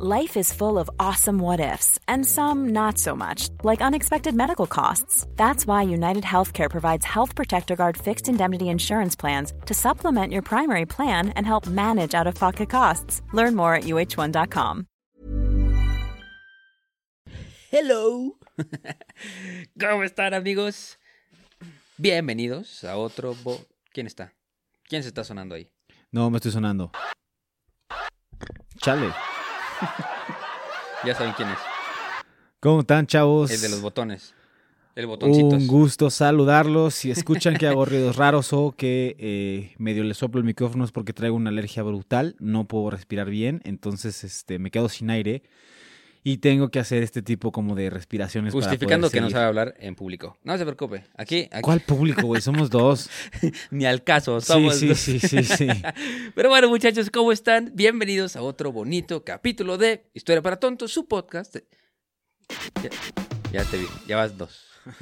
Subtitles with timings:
[0.00, 4.68] Life is full of awesome what ifs, and some not so much, like unexpected medical
[4.68, 5.26] costs.
[5.34, 10.42] That's why United Healthcare provides Health Protector Guard fixed indemnity insurance plans to supplement your
[10.42, 13.22] primary plan and help manage out of pocket costs.
[13.32, 14.86] Learn more at uh1.com.
[17.72, 18.36] Hello.
[19.80, 20.96] ¿Cómo están, amigos?
[21.96, 23.34] Bienvenidos a otro.
[23.42, 23.58] Bo
[23.92, 24.32] ¿Quién está?
[24.88, 25.68] ¿Quién se está sonando ahí?
[26.12, 26.92] No, me estoy sonando.
[28.80, 29.12] Chale.
[31.04, 31.58] ya saben quién es.
[32.60, 33.50] ¿Cómo están, chavos?
[33.50, 34.34] El de los botones.
[34.94, 35.46] El botoncito.
[35.46, 36.94] Un gusto saludarlos.
[36.94, 40.90] Si escuchan que hago ruidos raros o que eh, medio le soplo el micrófono es
[40.90, 42.34] porque traigo una alergia brutal.
[42.40, 45.44] No puedo respirar bien, entonces este, me quedo sin aire
[46.24, 48.52] y tengo que hacer este tipo como de respiraciones.
[48.52, 50.36] Justificando que no sabe hablar en público.
[50.42, 51.04] No se preocupe.
[51.16, 51.48] Aquí.
[51.62, 52.42] ¿Cuál público, güey?
[52.42, 53.08] Somos dos.
[53.70, 54.40] Ni al caso.
[54.40, 55.68] Somos sí, sí, sí, sí, sí.
[56.34, 57.72] Pero bueno, muchachos, ¿cómo están?
[57.74, 61.56] Bienvenidos a otro bonito capítulo de Historia para Tontos, su podcast.
[63.52, 64.66] Ya, te vi, ya vas dos.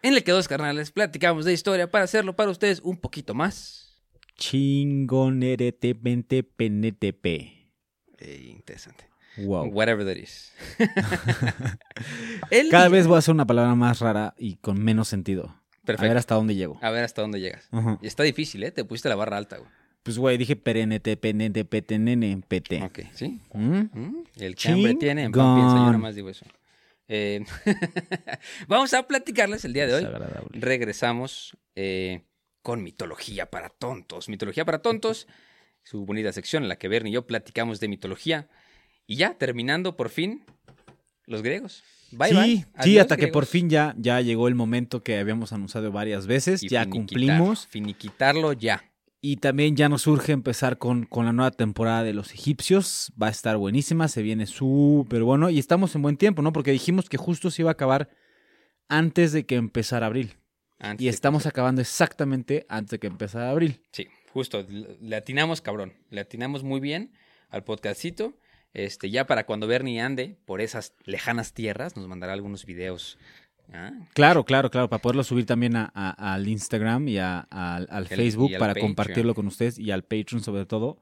[0.00, 4.00] En el que dos carnales platicamos de historia para hacerlo para ustedes un poquito más.
[4.36, 7.26] Chingoneretemente PNTP.
[8.20, 9.07] Eh, interesante.
[9.38, 9.70] Wow.
[9.72, 10.52] Whatever that is.
[12.70, 15.54] Cada vez voy a hacer una palabra más rara y con menos sentido.
[15.84, 16.04] Perfecto.
[16.04, 16.78] A ver hasta dónde llego.
[16.82, 17.68] A ver hasta dónde llegas.
[18.02, 18.70] Y está difícil, ¿eh?
[18.70, 19.70] Te pusiste la barra alta, güey.
[20.02, 22.82] Pues, güey, dije perenete, penete, petenene, pete.
[22.82, 23.42] Ok, ¿sí?
[23.52, 23.88] ¿Mm?
[23.92, 24.24] ¿Mm?
[24.36, 26.46] El que hambre tiene, en pan piensa, yo nada más digo eso.
[27.08, 27.44] Eh,
[28.68, 30.06] vamos a platicarles el día de hoy.
[30.52, 32.22] Regresamos eh,
[32.62, 34.30] con mitología para tontos.
[34.30, 35.26] Mitología para tontos,
[35.82, 38.48] su bonita sección en la que Bernie y yo platicamos de mitología.
[39.10, 40.44] Y ya, terminando por fin,
[41.24, 41.82] los griegos.
[42.12, 45.90] Bye, sí, sí, hasta que por fin ya, ya llegó el momento que habíamos anunciado
[45.90, 47.66] varias veces, ya cumplimos.
[47.66, 48.84] Finiquitarlo ya.
[49.22, 53.10] Y también ya nos urge empezar con, con la nueva temporada de los egipcios.
[53.20, 55.48] Va a estar buenísima, se viene súper bueno.
[55.48, 56.52] Y estamos en buen tiempo, ¿no?
[56.52, 58.10] Porque dijimos que justo se iba a acabar
[58.88, 60.34] antes de que empezara abril.
[60.98, 63.80] y estamos acabando exactamente antes de que empezara abril.
[63.90, 64.66] Sí, justo.
[64.68, 65.94] Le atinamos, cabrón.
[66.10, 67.10] Le atinamos muy bien
[67.48, 68.34] al podcastito.
[68.78, 73.18] Este, ya para cuando Bernie ande por esas lejanas tierras, nos mandará algunos videos.
[73.72, 73.90] ¿ah?
[74.14, 79.48] Claro, claro, claro, para poderlo subir también al Instagram y al Facebook para compartirlo con
[79.48, 81.00] ustedes y al Patreon sobre todo.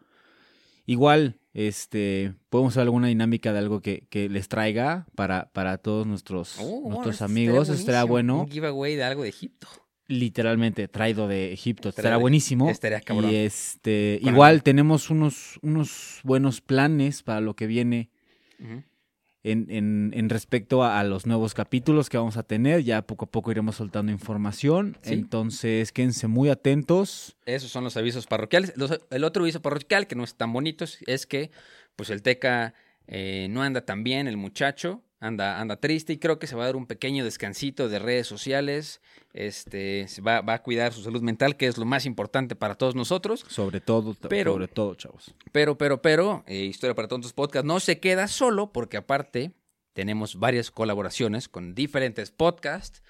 [0.87, 6.57] Igual, este, podemos hacer alguna dinámica de algo que, les traiga para, para todos nuestros,
[6.59, 7.69] oh, nuestros amigos.
[7.69, 8.41] Estaría bueno.
[8.41, 9.69] Un giveaway de algo de Egipto
[10.09, 11.89] literalmente traído de Egipto.
[11.89, 12.71] Estará buenísimo.
[12.71, 13.31] Estaría cabrón.
[13.31, 18.11] Y este, igual tenemos unos, unos buenos planes para lo que viene
[18.59, 22.83] en, en, en, respecto a, los nuevos capítulos que vamos a tener.
[22.83, 24.97] Ya poco a poco iremos soltando información.
[25.03, 27.37] Entonces, quédense muy atentos.
[27.47, 28.75] Esos son los avisos parroquiales.
[29.11, 31.51] el otro aviso parroquial, que no es tan bonito, es que
[31.97, 32.75] pues el Teca
[33.07, 36.65] eh, no anda tan bien, el muchacho anda, anda triste y creo que se va
[36.65, 39.01] a dar un pequeño descansito de redes sociales.
[39.33, 42.75] Este, se va, va a cuidar su salud mental, que es lo más importante para
[42.75, 43.45] todos nosotros.
[43.49, 45.35] Sobre todo, pero, sobre todo, chavos.
[45.53, 49.53] Pero, pero, pero, eh, Historia para Tontos Podcast no se queda solo, porque aparte
[49.93, 53.03] tenemos varias colaboraciones con diferentes podcasts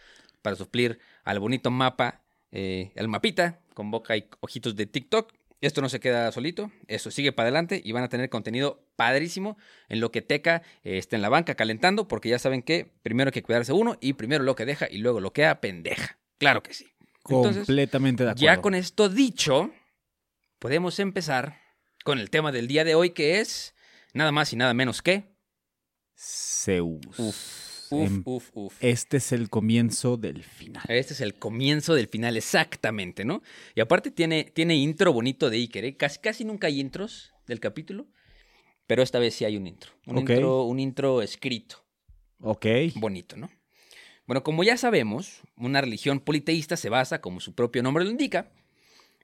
[0.42, 5.80] para suplir al bonito mapa, eh, el mapita, con boca y ojitos de TikTok esto
[5.80, 9.56] no se queda solito, eso sigue para adelante y van a tener contenido padrísimo
[9.88, 13.28] en lo que Teca eh, está en la banca calentando, porque ya saben que primero
[13.28, 16.18] hay que cuidarse uno y primero lo que deja y luego lo que pendeja.
[16.38, 16.86] Claro que sí.
[17.22, 18.44] Completamente de acuerdo.
[18.44, 19.70] Ya con esto dicho,
[20.58, 21.60] podemos empezar
[22.04, 23.74] con el tema del día de hoy que es
[24.12, 25.36] nada más y nada menos que
[26.16, 27.00] Zeus.
[27.18, 27.32] Em,
[27.90, 30.84] uf, uf, Este es el comienzo del final.
[30.88, 33.42] Este es el comienzo del final, exactamente, ¿no?
[33.74, 35.96] Y aparte tiene, tiene intro bonito de Iker, ¿eh?
[35.96, 38.06] Casi, casi nunca hay intros del capítulo,
[38.86, 39.92] pero esta vez sí hay un intro.
[40.06, 41.84] Un, intro, un intro escrito.
[42.40, 42.66] Ok.
[42.96, 43.50] Bonito, ¿no?
[44.26, 48.50] Bueno, como ya sabemos, una religión politeísta se basa, como su propio nombre lo indica,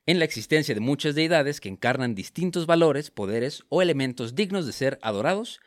[0.06, 4.72] en la existencia de muchas deidades que encarnan distintos valores, poderes o elementos dignos de
[4.72, 5.60] ser adorados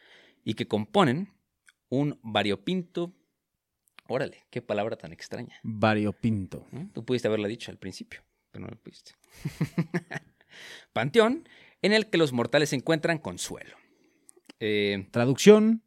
[0.43, 1.34] y que componen
[1.89, 3.13] un variopinto.
[4.07, 5.59] Órale, qué palabra tan extraña.
[5.63, 6.67] Variopinto.
[6.93, 8.21] Tú pudiste haberla dicho al principio,
[8.51, 9.13] pero no lo pudiste.
[10.93, 11.47] Panteón
[11.81, 13.75] en el que los mortales encuentran consuelo.
[14.59, 15.83] Eh, Traducción.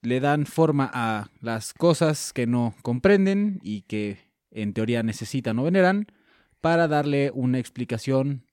[0.00, 4.18] Le dan forma a las cosas que no comprenden y que
[4.50, 6.06] en teoría necesitan o veneran
[6.60, 8.46] para darle una explicación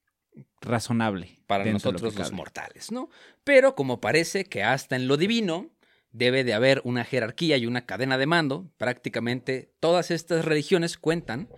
[0.61, 1.39] razonable.
[1.47, 3.09] Para nosotros los mortales, ¿no?
[3.43, 5.69] Pero como parece que hasta en lo divino
[6.17, 8.71] debe de haber una jerarquía y una cadena de mando.
[8.77, 11.49] Prácticamente todas estas religiones cuentan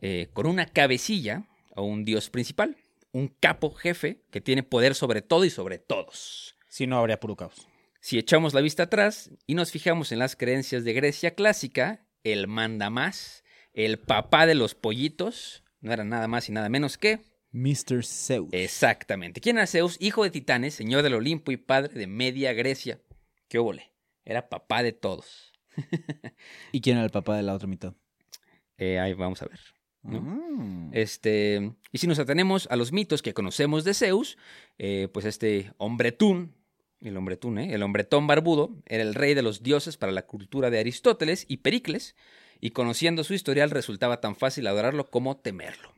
[0.00, 1.46] eh, con una cabecilla
[1.76, 2.76] o un dios principal,
[3.12, 6.56] un capo jefe que tiene poder sobre todo y sobre todos.
[6.68, 7.68] Si no, habría puro caos.
[8.00, 12.48] Si echamos la vista atrás y nos fijamos en las creencias de Grecia clásica, el
[12.48, 13.44] manda más,
[13.74, 17.20] el papá de los pollitos, no era nada más y nada menos que...
[17.52, 18.04] Mr.
[18.04, 18.48] Zeus.
[18.52, 19.40] Exactamente.
[19.40, 19.96] ¿Quién era Zeus?
[20.00, 22.98] Hijo de Titanes, señor del Olimpo y padre de media Grecia.
[23.48, 23.92] ¿Qué óvole?
[24.24, 25.52] Era papá de todos.
[26.72, 27.94] ¿Y quién era el papá de la otra mitad?
[28.78, 29.60] Eh, ahí vamos a ver.
[30.04, 30.90] Ah.
[30.92, 34.36] Este, y si nos atenemos a los mitos que conocemos de Zeus,
[34.78, 36.54] eh, pues este hombretún,
[37.00, 37.74] el hombretún, ¿eh?
[37.74, 41.58] el hombretón barbudo, era el rey de los dioses para la cultura de Aristóteles y
[41.58, 42.14] Pericles,
[42.60, 45.92] y conociendo su historial resultaba tan fácil adorarlo como temerlo.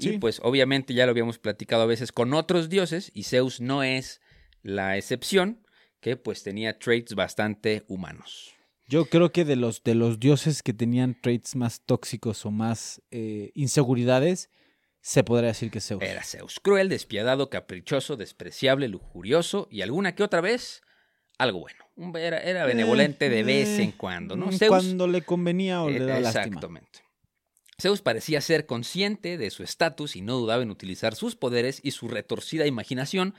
[0.00, 3.82] Y pues obviamente ya lo habíamos platicado a veces con otros dioses, y Zeus no
[3.82, 4.20] es
[4.62, 5.66] la excepción,
[6.00, 8.54] que pues tenía traits bastante humanos.
[8.86, 13.02] Yo creo que de los, de los dioses que tenían traits más tóxicos o más
[13.10, 14.50] eh, inseguridades,
[15.00, 16.02] se podría decir que Zeus.
[16.02, 20.82] Era Zeus, cruel, despiadado, caprichoso, despreciable, lujurioso y alguna que otra vez
[21.38, 21.84] algo bueno.
[22.18, 24.52] Era, era benevolente de vez en cuando, ¿no?
[24.52, 27.00] Zeus, cuando le convenía o le daba Exactamente.
[27.80, 31.92] Zeus parecía ser consciente de su estatus y no dudaba en utilizar sus poderes y
[31.92, 33.34] su retorcida imaginación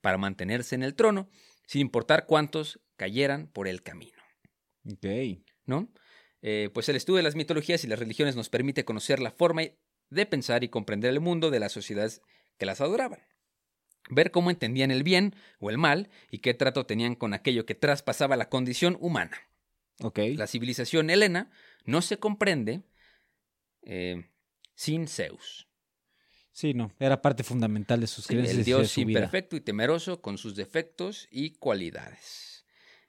[0.00, 1.28] para mantenerse en el trono,
[1.70, 4.20] sin importar cuántos cayeran por el camino.
[4.90, 5.06] Ok.
[5.66, 5.88] ¿No?
[6.42, 9.62] Eh, pues el estudio de las mitologías y las religiones nos permite conocer la forma
[10.08, 12.22] de pensar y comprender el mundo de las sociedades
[12.58, 13.20] que las adoraban.
[14.08, 17.76] Ver cómo entendían el bien o el mal y qué trato tenían con aquello que
[17.76, 19.38] traspasaba la condición humana.
[20.00, 20.34] Okay.
[20.34, 21.52] La civilización helena
[21.84, 22.82] no se comprende
[23.82, 24.28] eh,
[24.74, 25.69] sin Zeus.
[26.52, 28.58] Sí, no, era parte fundamental de sus creencias.
[28.58, 32.64] El dios imperfecto y temeroso con sus defectos y cualidades.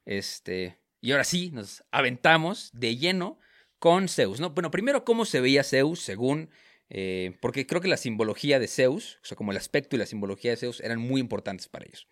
[0.06, 3.40] Este, y ahora sí, nos aventamos de lleno
[3.80, 4.52] con Zeus, ¿no?
[4.52, 6.50] Bueno, primero, ¿cómo se veía Zeus según...
[6.94, 10.06] Eh, porque creo que la simbología de Zeus, o sea, como el aspecto y la
[10.06, 12.06] simbología de Zeus eran muy importantes para ellos.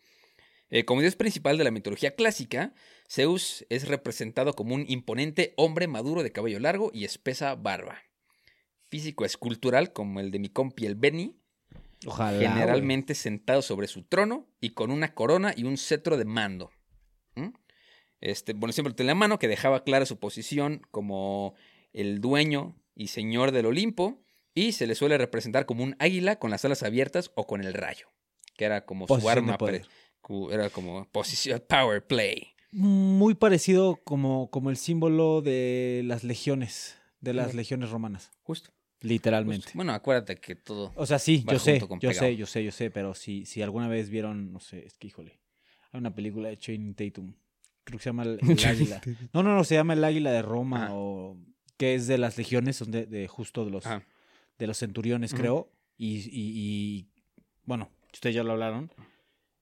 [0.70, 2.74] Eh, como dios principal de la mitología clásica,
[3.10, 8.04] Zeus es representado como un imponente hombre maduro de cabello largo y espesa barba.
[8.90, 11.36] Físico escultural como el de mi compi el Benny,
[12.06, 16.72] Ojalá, generalmente sentado sobre su trono y con una corona y un cetro de mando.
[18.22, 21.56] Este, bueno, siempre tenía la mano que dejaba clara su posición como
[21.94, 24.22] el dueño y señor del Olimpo
[24.54, 27.74] y se le suele representar como un águila con las alas abiertas o con el
[27.74, 28.08] rayo,
[28.58, 29.58] que era como su arma,
[30.52, 32.50] era como posición power play.
[32.72, 38.32] Muy parecido como, como el símbolo de las legiones, de las legiones romanas.
[38.44, 38.72] Justo.
[39.02, 39.72] Literalmente.
[39.74, 40.92] Bueno, acuérdate que todo.
[40.96, 43.88] O sea, sí, yo sé, yo sé, yo sé, yo sé, pero si, si alguna
[43.88, 45.40] vez vieron, no sé, es que híjole,
[45.92, 47.34] hay una película de Chain Tatum
[47.90, 49.02] creo que se llama el, águila.
[49.34, 51.38] No, no, no, se llama el águila de Roma o
[51.78, 55.72] que es de las legiones, son de, justo de los de los centuriones, creo.
[55.98, 57.08] Y,
[57.66, 58.92] bueno, ustedes ya lo hablaron.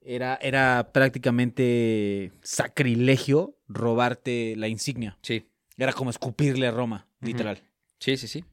[0.02, 5.18] Era, era prácticamente sacrilegio robarte la insignia.
[5.22, 5.50] Sí.
[5.78, 7.62] Era como escupirle a Roma, literal.
[8.00, 8.44] Sí, sí, sí.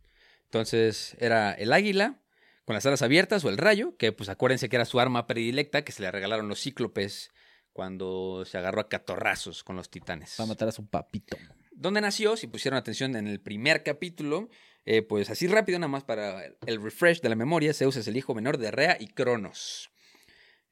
[0.55, 2.21] Entonces era el águila
[2.65, 5.83] con las alas abiertas o el rayo, que pues acuérdense que era su arma predilecta
[5.83, 7.33] que se le regalaron los cíclopes
[7.73, 10.37] cuando se agarró a catorrazos con los titanes.
[10.37, 11.37] Para matar a su papito.
[11.73, 12.37] ¿Dónde nació?
[12.37, 14.49] Si pusieron atención en el primer capítulo,
[14.85, 18.17] eh, pues así rápido, nada más para el refresh de la memoria, Zeus es el
[18.17, 19.91] hijo menor de Rea y Cronos.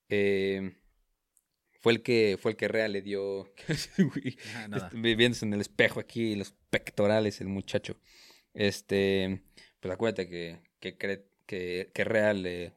[0.09, 0.77] Eh,
[1.81, 3.53] fue el que fue el que Rea le dio
[4.71, 7.97] ah, viviéndose en el espejo aquí los pectorales el muchacho
[8.55, 9.43] este
[9.83, 10.97] pues acuérdate que que,
[11.47, 12.73] que, que Rea le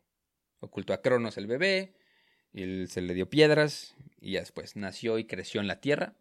[0.60, 1.94] ocultó a Cronos el bebé
[2.54, 6.14] y se le dio piedras y ya después nació y creció en la tierra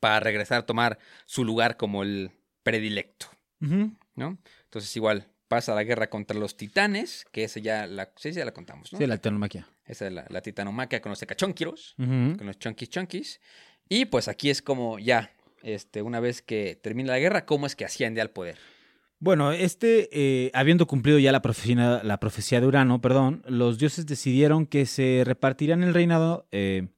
[0.00, 2.30] para regresar a tomar su lugar como el
[2.62, 3.26] predilecto,
[3.60, 4.38] ¿no?
[4.64, 8.52] Entonces igual pasa la guerra contra los titanes, que esa ya la, sí, ya la
[8.52, 8.98] contamos, ¿no?
[8.98, 9.68] Sí, la titanomaquia.
[9.84, 13.40] Esa es la, la titanomaquia con los ecachonquiros, con los chonquis chonquis.
[13.88, 15.32] Y pues aquí es como ya,
[15.62, 18.58] este, una vez que termina la guerra, cómo es que asciende al poder.
[19.22, 24.04] Bueno, este, eh, habiendo cumplido ya la profecía, la profecía de Urano, perdón, los dioses
[24.04, 26.88] decidieron que se repartirían el reinado eh,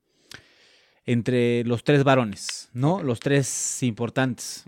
[1.04, 3.02] entre los tres varones, ¿no?
[3.02, 4.64] Los tres importantes.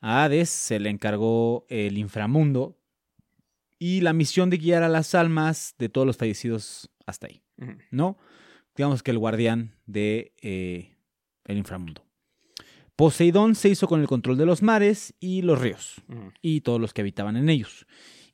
[0.00, 2.78] A Hades se le encargó el inframundo
[3.80, 7.42] y la misión de guiar a las almas de todos los fallecidos hasta ahí,
[7.90, 8.16] ¿no?
[8.76, 10.94] Digamos que el guardián de eh,
[11.46, 12.05] el inframundo.
[12.96, 16.02] Poseidón se hizo con el control de los mares y los ríos
[16.40, 17.86] y todos los que habitaban en ellos.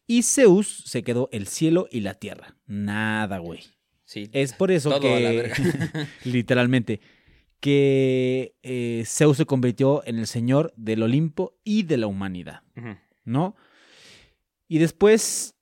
[0.07, 2.57] Y Zeus se quedó el cielo y la tierra.
[2.67, 3.61] Nada, güey.
[4.05, 5.51] Sí, es por eso que,
[6.25, 7.01] literalmente,
[7.61, 12.63] que eh, Zeus se convirtió en el señor del Olimpo y de la humanidad,
[13.25, 13.57] ¿no?
[14.69, 15.55] Y después,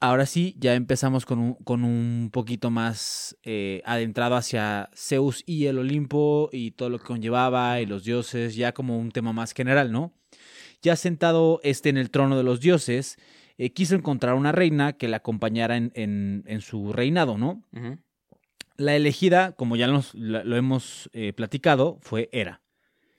[0.00, 5.66] ahora sí, ya empezamos con un, con un poquito más eh, adentrado hacia Zeus y
[5.66, 9.52] el Olimpo y todo lo que conllevaba y los dioses, ya como un tema más
[9.52, 10.12] general, ¿no?
[10.82, 13.18] Ya sentado este en el trono de los dioses,
[13.58, 17.62] eh, quiso encontrar una reina que la acompañara en, en, su reinado, ¿no?
[18.78, 22.62] La elegida, como ya lo, hemos eh, platicado, fue Hera.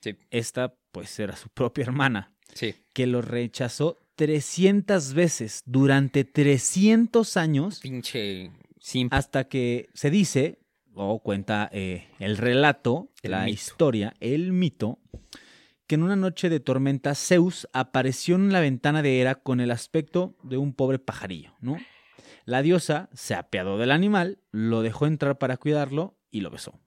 [0.00, 0.16] Sí.
[0.32, 2.32] Esta, pues, era su propia hermana.
[2.52, 2.74] Sí.
[2.92, 7.80] Que lo rechazó 300 veces durante 300 años.
[7.80, 8.50] Pinche
[9.10, 10.58] Hasta que se dice,
[10.94, 14.98] o cuenta eh, el relato, la historia, el mito,
[15.86, 19.70] que en una noche de tormenta Zeus apareció en la ventana de Hera con el
[19.70, 21.78] aspecto de un pobre pajarillo, ¿no?
[22.44, 26.80] La diosa se apiadó del animal, lo dejó entrar para cuidarlo y lo besó.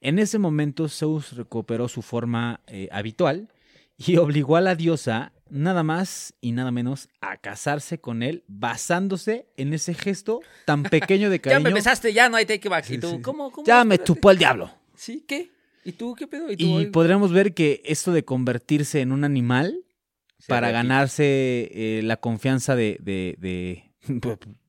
[0.00, 3.48] En ese momento Zeus recuperó su forma eh, habitual
[3.96, 9.46] y obligó a la diosa nada más y nada menos a casarse con él basándose
[9.56, 11.60] en ese gesto tan pequeño de cariño.
[11.62, 12.88] ya me besaste, ya no hay take back.
[12.90, 14.70] ¿Y tú, ¿cómo, Ya me chupó el diablo.
[14.94, 15.24] ¿Sí?
[15.26, 15.50] ¿Qué?
[15.84, 16.46] ¿Y tú qué pedo?
[16.50, 19.84] Y, podremos ver que esto de convertirse en un animal
[20.48, 23.92] para ganarse eh, la confianza de, de,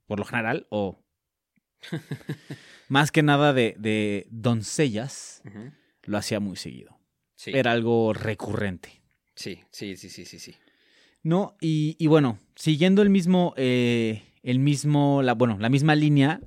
[0.07, 0.99] por, lo general, o
[2.89, 5.41] más que nada de, doncellas,
[6.03, 6.99] lo hacía muy seguido.
[7.45, 9.01] Era algo recurrente.
[9.35, 10.55] Sí, sí, sí, sí, sí, sí.
[11.25, 16.39] No, y, y bueno, siguiendo el mismo, eh, el mismo, la, bueno, la misma línea,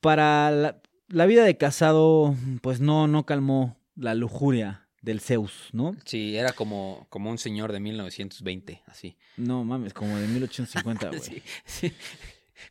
[0.00, 5.96] para la, la, vida de casado, pues no, no calmó la lujuria del Zeus, ¿no?
[6.04, 9.16] Sí, era como, como un señor de 1920, así.
[9.38, 11.20] No mames, como de 1850, güey.
[11.22, 11.92] sí, sí.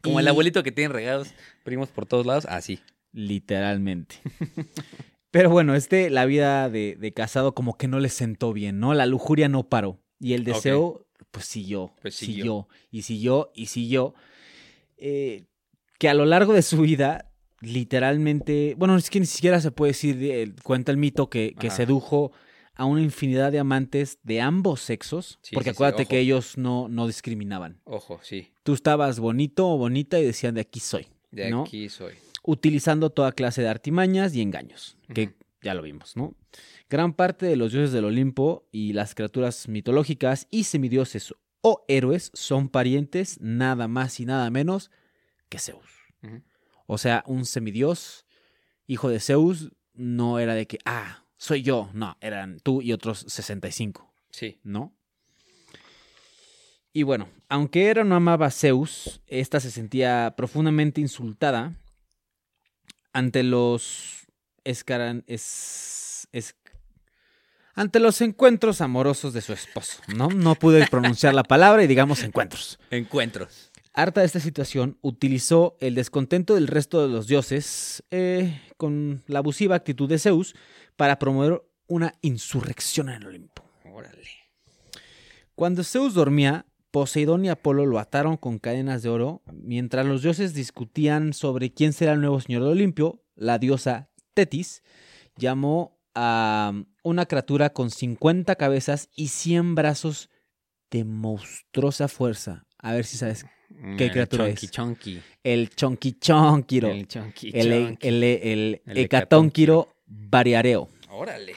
[0.02, 1.34] Como el abuelito que tiene regados
[1.64, 2.82] primos por todos lados, así.
[3.12, 4.18] Literalmente.
[5.34, 8.94] Pero bueno, este, la vida de, casado como que no le sentó bien, ¿no?
[8.94, 10.03] La lujuria no paró.
[10.24, 12.68] Y el deseo, pues siguió, pues siguió.
[12.92, 14.14] y siguió, y siguió.
[14.98, 15.46] Eh,
[16.00, 19.92] que a lo largo de su vida, literalmente, bueno, es que ni siquiera se puede
[19.92, 22.32] decir, eh, cuenta el mito que, que sedujo
[22.76, 27.82] a una infinidad de amantes de ambos sexos, porque acuérdate que ellos no, no discriminaban.
[27.84, 28.52] Ojo, sí.
[28.64, 31.08] Tú estabas bonito o bonita y decían de aquí soy.
[31.32, 32.14] De aquí soy
[32.44, 36.36] utilizando toda clase de artimañas y engaños, que ya lo vimos, ¿no?
[36.90, 42.32] Gran parte de los dioses del Olimpo y las criaturas mitológicas y semidioses o héroes
[42.34, 44.92] son parientes nada más y nada menos
[45.50, 45.90] que Zeus.
[46.86, 48.26] O sea, un semidios,
[48.86, 53.26] hijo de Zeus, no era de que, ah, soy yo, no, eran tú y otros
[53.28, 54.14] 65.
[54.30, 54.60] Sí.
[54.64, 54.96] ¿No?
[56.92, 61.76] Y bueno, aunque Hera no amaba a Zeus, esta se sentía profundamente insultada
[63.14, 64.23] ante los
[64.64, 66.28] escaran, es,
[67.76, 70.30] ante los encuentros amorosos de su esposo, ¿no?
[70.30, 72.80] No pude pronunciar la palabra y digamos encuentros.
[72.92, 73.72] Encuentros.
[73.96, 79.40] Harta de esta situación, utilizó el descontento del resto de los dioses eh, con la
[79.40, 80.56] abusiva actitud de Zeus
[80.96, 83.64] para promover una insurrección en el Olimpo.
[83.86, 84.30] Órale.
[85.56, 90.54] Cuando Zeus dormía, Poseidón y Apolo lo ataron con cadenas de oro, mientras los dioses
[90.54, 94.84] discutían sobre quién será el nuevo señor de Olimpio, la diosa Tetis
[95.38, 96.74] llamó a
[97.04, 100.30] una criatura con 50 cabezas y 100 brazos
[100.92, 102.66] de monstruosa fuerza.
[102.78, 103.46] A ver si sabes
[103.98, 104.62] qué criatura es.
[105.44, 106.90] El Chonky Chonkiro.
[106.90, 109.10] El Chonky El, el, el, el
[110.06, 110.90] Variareo.
[111.10, 111.56] Órale.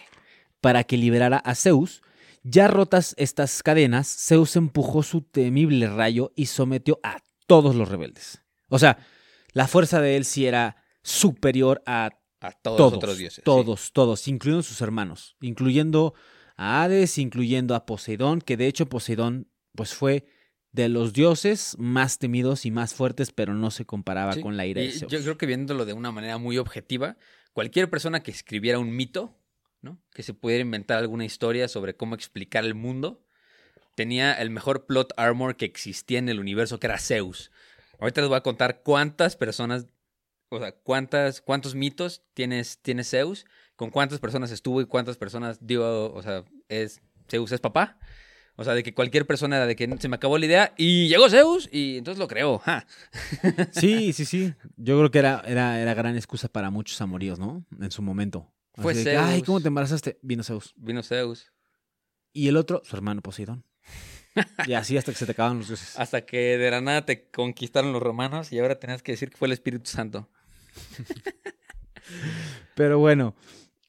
[0.60, 2.02] Para que liberara a Zeus,
[2.42, 8.42] ya rotas estas cadenas, Zeus empujó su temible rayo y sometió a todos los rebeldes.
[8.68, 8.98] O sea,
[9.52, 12.10] la fuerza de él sí era superior a,
[12.52, 13.44] todos, los otros dioses.
[13.44, 16.14] Todos, todos, incluyendo sus hermanos, incluyendo
[16.56, 20.26] a Hades, incluyendo a Poseidón, que de hecho Poseidón pues fue
[20.72, 24.82] de los dioses más temidos y más fuertes, pero no se comparaba con la ira
[24.82, 25.12] de Zeus.
[25.12, 27.16] Yo creo que viéndolo de una manera muy objetiva,
[27.52, 29.38] cualquier persona que escribiera un mito
[30.12, 33.22] que se pudiera inventar alguna historia sobre cómo explicar el mundo.
[33.94, 37.50] Tenía el mejor plot armor que existía en el universo, que era Zeus.
[37.98, 39.86] Ahorita les voy a contar cuántas personas,
[40.48, 45.58] o sea, cuántas, cuántos mitos tienes, tiene Zeus, con cuántas personas estuvo y cuántas personas
[45.60, 47.98] dio, o sea, es Zeus es papá.
[48.58, 51.08] O sea, de que cualquier persona era de que se me acabó la idea y
[51.08, 52.62] llegó Zeus y entonces lo creó.
[53.72, 54.54] Sí, sí, sí.
[54.76, 57.66] Yo creo que era, era, era gran excusa para muchos amoríos, ¿no?
[57.78, 58.50] En su momento.
[58.74, 59.22] Fue Zeus.
[59.22, 60.18] Ay, ¿cómo te embarazaste?
[60.22, 60.72] Vino Zeus.
[60.76, 61.52] Vino Zeus.
[62.32, 63.64] Y el otro, su hermano Poseidón.
[64.66, 65.94] y así hasta que se te acaban los dioses.
[65.98, 69.36] Hasta que de la nada te conquistaron los romanos y ahora tenías que decir que
[69.36, 70.30] fue el Espíritu Santo.
[72.74, 73.34] Pero bueno,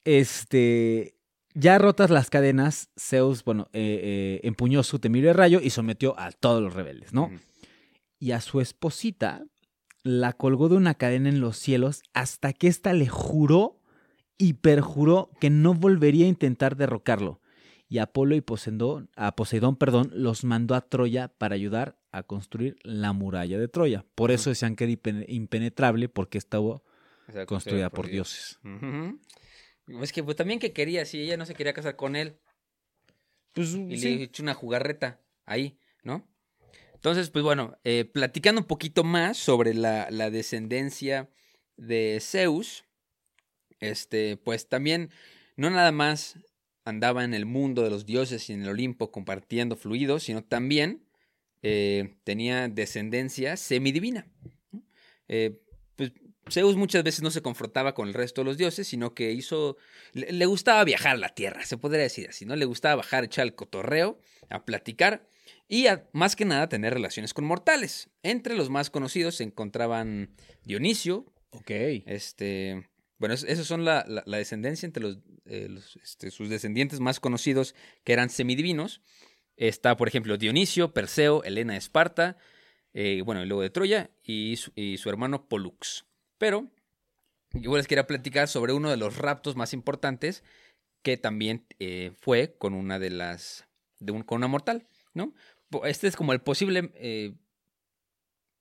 [0.05, 1.15] este.
[1.53, 6.31] Ya rotas las cadenas, Zeus, bueno, eh, eh, empuñó su temible rayo y sometió a
[6.31, 7.31] todos los rebeldes, ¿no?
[8.19, 9.45] y a su esposita
[10.03, 13.79] la colgó de una cadena en los cielos hasta que ésta le juró
[14.37, 17.41] y perjuró que no volvería a intentar derrocarlo.
[17.89, 22.77] Y Apolo y Poseidón, a Poseidón perdón, los mandó a Troya para ayudar a construir
[22.83, 24.05] la muralla de Troya.
[24.15, 26.81] Por eso decían que era impenetrable porque estaba
[27.45, 28.59] construida por, dioses.
[30.01, 32.37] Es que pues, también que quería, si ella no se quería casar con él.
[33.53, 36.27] Pues, y le echó una jugarreta ahí, ¿no?
[36.93, 41.29] Entonces, pues bueno, eh, platicando un poquito más sobre la, la, descendencia
[41.77, 42.85] de Zeus,
[43.79, 45.11] este, pues también
[45.55, 46.37] no nada más
[46.87, 51.03] andaba en el mundo de los dioses y en el Olimpo compartiendo fluidos, sino también
[51.61, 54.27] eh, tenía descendencia semidivina.
[55.27, 55.59] Eh,
[55.97, 56.13] pues
[56.49, 59.75] Zeus muchas veces no se confrontaba con el resto de los dioses, sino que hizo.
[60.13, 62.55] Le, gustaba viajar a la tierra, se podría decir así, ¿no?
[62.55, 65.27] Le gustaba bajar, echar el cotorreo, a platicar
[65.67, 68.09] y más que nada tener relaciones con mortales.
[68.23, 70.31] Entre los más conocidos se encontraban
[70.63, 71.25] Dionisio.
[71.51, 71.71] Ok.
[72.05, 72.87] Este.
[73.19, 79.01] Bueno, esos son la, descendencia entre eh, este, sus descendientes más conocidos que eran semidivinos.
[79.55, 82.37] Está, por ejemplo, Dionisio, Perseo, Helena de Esparta,
[82.93, 86.05] eh, bueno, y luego de Troya, y su, hermano Pollux.
[86.37, 86.69] Pero
[87.53, 90.43] yo les quería platicar sobre uno de los raptos más importantes
[91.01, 93.65] que también eh, fue con una de las.
[93.99, 95.33] De un, con una mortal, ¿no?
[95.85, 97.35] Este es como el posible.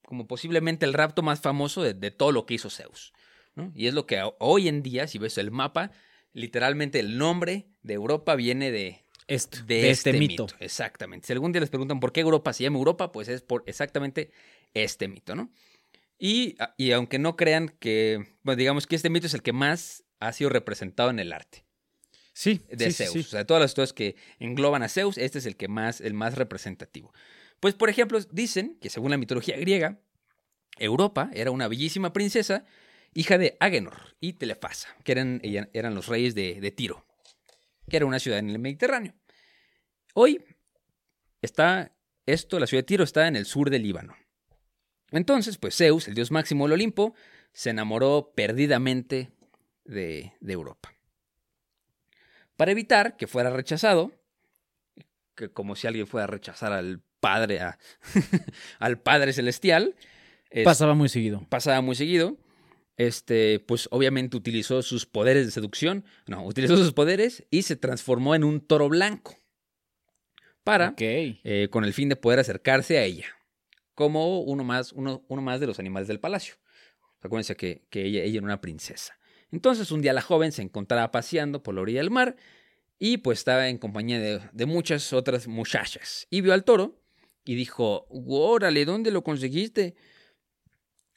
[0.03, 3.13] Como posiblemente el rapto más famoso de, todo lo que hizo Zeus.
[3.57, 3.73] ¿No?
[3.75, 5.91] Y es lo que hoy en día, si ves el mapa,
[6.33, 8.81] literalmente el nombre de Europa viene de,
[9.27, 10.47] de, este, este mito.
[10.61, 11.27] Exactamente.
[11.27, 14.31] Si algún día les preguntan por qué Europa se llama Europa, pues es por exactamente
[14.75, 15.51] este mito, ¿no?
[16.19, 20.05] Y, y aunque no crean que, bueno, digamos que este mito es el que más
[20.21, 21.65] ha sido representado en el arte.
[22.33, 22.61] Sí.
[22.71, 23.17] De Zeus.
[23.17, 26.01] O sea, de todas las historias que engloban a Zeus, este es el que más,
[26.01, 27.13] el más representativo.
[27.61, 29.99] Pues, por ejemplo, dicen que según la mitología griega,
[30.79, 32.67] Europa era una bellísima princesa,
[33.17, 37.07] hija de Agenor y Telefasa, que eran, eran los reyes de, de Tiro
[37.89, 39.15] que era una ciudad en el Mediterráneo.
[40.15, 40.45] Hoy
[41.43, 41.93] está
[42.27, 44.17] esto, la ciudad de Tiro está en el sur del Líbano.
[45.13, 47.15] Entonces, pues Zeus, el dios máximo del Olimpo,
[47.53, 49.31] se enamoró perdidamente
[49.85, 50.93] de, Europa.
[52.57, 54.13] Para evitar que fuera rechazado,
[55.37, 57.61] que como si alguien fuera a rechazar al padre,
[58.79, 59.95] al padre celestial.
[60.65, 61.47] Pasaba muy seguido.
[61.49, 62.37] Pasaba muy seguido
[62.97, 68.35] este, pues obviamente utilizó sus poderes de seducción, no, utilizó sus poderes y se transformó
[68.35, 69.39] en un toro blanco
[70.65, 73.27] para, eh, con el fin de poder acercarse a ella,
[73.95, 76.57] como uno más, uno, uno más de los animales del palacio.
[77.21, 79.19] Acuérdense que, que ella, ella, era una princesa.
[79.53, 82.37] Entonces un día la joven se encontraba paseando por la orilla del mar
[82.99, 87.01] y pues estaba en compañía de, de muchas otras muchachas y vio al toro
[87.45, 89.95] y dijo, órale, ¿dónde lo conseguiste?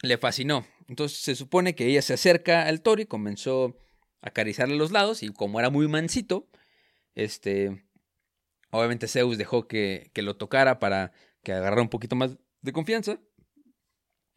[0.04, 3.78] Le fascinó entonces se supone que ella se acerca al toro y comenzó
[4.22, 6.50] a acariciarle los lados y como era muy mansito,
[7.14, 7.86] este,
[8.72, 11.12] obviamente Zeus dejó que, que lo tocara para
[11.44, 13.20] que agarrara un poquito más de confianza.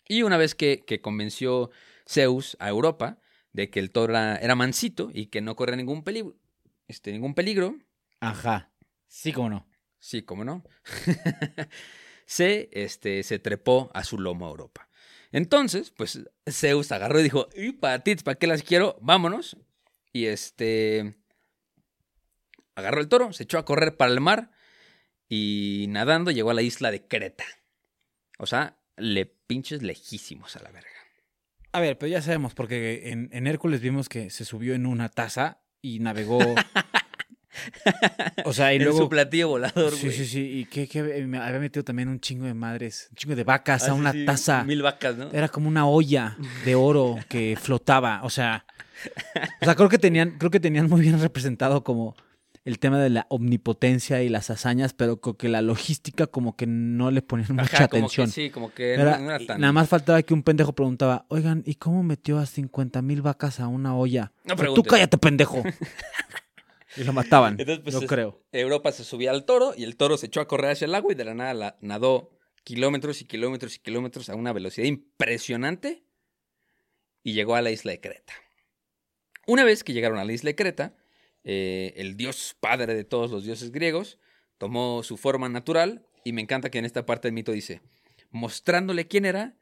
[0.06, 1.70] Y una vez que, que convenció
[2.06, 3.18] Zeus a Europa
[3.52, 6.36] de que el toro era, mansito y que no corría ningún peligro,
[6.86, 7.78] este, ningún peligro.
[8.20, 8.70] Ajá.
[9.08, 9.66] Sí, como no.
[9.98, 10.64] Sí, como no.
[12.26, 14.88] se, este, se trepó a su lomo a Europa.
[15.32, 18.98] Entonces, pues Zeus agarró y dijo, y para ¿para qué las quiero?
[19.00, 19.56] Vámonos.
[20.12, 21.16] Y este...
[22.74, 24.50] Agarró el toro, se echó a correr para el mar
[25.28, 27.44] y nadando llegó a la isla de Creta.
[28.38, 30.88] O sea, le pinches lejísimos a la verga.
[31.72, 35.08] A ver, pero ya sabemos, porque en, en Hércules vimos que se subió en una
[35.08, 36.38] taza y navegó
[38.44, 38.98] O sea, y luego.
[38.98, 40.40] su platillo volador, Sí, sí, sí.
[40.40, 43.92] Y que, me había metido también un chingo de madres, un chingo de vacas a
[43.92, 44.64] ah, una taza.
[44.64, 45.30] Mil vacas, ¿no?
[45.32, 48.20] Era como una olla de oro que flotaba.
[48.24, 48.64] O sea.
[49.60, 52.14] O sea, creo que tenían, creo que tenían muy bien representado como
[52.64, 56.66] el tema de la omnipotencia y las hazañas, pero creo que la logística como que
[56.66, 58.30] no le ponían mucha atención.
[58.30, 59.60] sí, como que no era tan...
[59.60, 63.58] Nada más faltaba que un pendejo preguntaba, oigan, ¿y cómo metió a 50 mil vacas
[63.58, 64.32] a una olla?
[64.44, 65.62] No Tú cállate, pendejo.
[66.96, 67.58] Y lo mataban.
[67.58, 68.44] Entonces, pues, yo creo.
[68.52, 71.12] Europa se subía al toro y el toro se echó a correr hacia el agua
[71.12, 76.04] y de la nada la, nadó kilómetros y kilómetros y kilómetros a una velocidad impresionante
[77.22, 78.34] y llegó a la isla de Creta.
[79.46, 80.96] Una vez que llegaron a la isla de Creta,
[81.44, 84.18] eh, el dios padre de todos los dioses griegos
[84.58, 87.82] tomó su forma natural y me encanta que en esta parte del mito dice,
[88.30, 89.56] mostrándole quién era,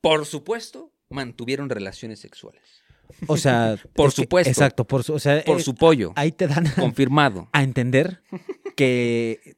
[0.00, 2.79] por supuesto, mantuvieron relaciones sexuales.
[3.26, 4.50] O sea, por supuesto.
[4.50, 6.12] exacto, por su, por su pollo.
[6.16, 8.22] Ahí te dan confirmado a entender
[8.76, 9.56] que,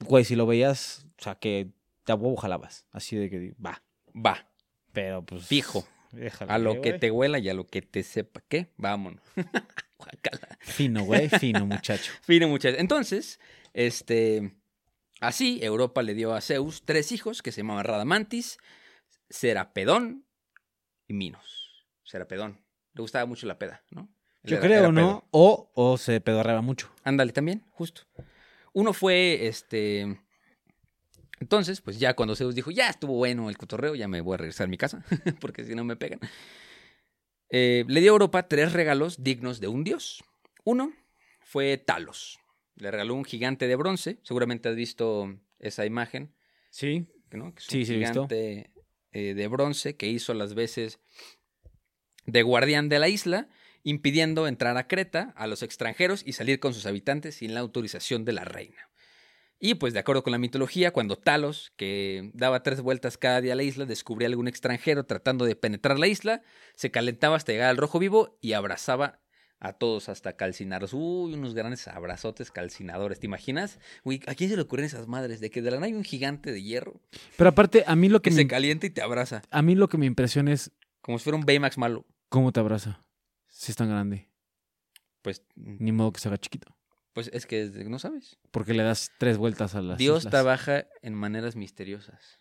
[0.00, 1.72] güey, si lo veías, o sea, que
[2.12, 2.86] a huevo jalabas.
[2.90, 3.82] Así de que va.
[4.14, 4.48] Va.
[4.92, 5.46] Pero pues.
[5.46, 5.86] Fijo.
[6.46, 8.42] a lo que te huela y a lo que te sepa.
[8.48, 8.72] ¿Qué?
[8.76, 9.22] Vámonos.
[10.60, 12.12] fino, güey, fino, muchacho.
[12.22, 12.78] fino, muchacho.
[12.78, 13.40] Entonces,
[13.72, 14.54] este.
[15.20, 18.58] Así, Europa le dio a Zeus tres hijos que se llamaban Radamantis,
[19.30, 20.26] Serapedón
[21.08, 21.86] y Minos.
[22.02, 22.60] Serapedón.
[22.94, 24.08] Le gustaba mucho la peda, ¿no?
[24.42, 25.26] Yo creo, ¿no?
[25.30, 26.90] O, o se pedorraba mucho.
[27.02, 28.02] Ándale, también, justo.
[28.72, 30.20] Uno fue, este...
[31.40, 34.38] Entonces, pues ya cuando Zeus dijo, ya estuvo bueno el cotorreo, ya me voy a
[34.38, 35.04] regresar a mi casa,
[35.40, 36.20] porque si no me pegan.
[37.50, 40.24] Eh, le dio a Europa tres regalos dignos de un dios.
[40.64, 40.92] Uno
[41.40, 42.38] fue Talos.
[42.76, 44.18] Le regaló un gigante de bronce.
[44.22, 46.34] Seguramente has visto esa imagen.
[46.70, 47.06] Sí.
[47.36, 47.52] ¿no?
[47.56, 48.70] sí, sí, gigante
[49.12, 51.00] eh, de bronce que hizo las veces
[52.26, 53.48] de guardián de la isla,
[53.82, 58.24] impidiendo entrar a Creta a los extranjeros y salir con sus habitantes sin la autorización
[58.24, 58.88] de la reina.
[59.60, 63.54] Y pues de acuerdo con la mitología, cuando Talos, que daba tres vueltas cada día
[63.54, 66.42] a la isla, descubría algún extranjero tratando de penetrar la isla,
[66.74, 69.20] se calentaba hasta llegar al rojo vivo y abrazaba
[69.60, 70.92] a todos hasta calcinarlos.
[70.92, 73.78] Uy, unos grandes abrazotes calcinadores, ¿te imaginas?
[74.02, 75.40] Uy, ¿a quién se le ocurren esas madres?
[75.40, 77.00] De que de la nada hay un gigante de hierro.
[77.38, 79.40] Pero aparte, a mí lo que, se calienta y te abraza.
[79.50, 80.72] A mí lo que me impresiona es...
[81.00, 82.04] Como si fuera un Baymax malo.
[82.34, 83.00] ¿Cómo te abraza?
[83.46, 84.28] Si es tan grande.
[85.22, 85.44] Pues...
[85.54, 86.76] Ni modo que se haga chiquito.
[87.12, 88.40] Pues es que no sabes.
[88.50, 92.40] Porque le das tres vueltas a las Dios trabaja en maneras misteriosas.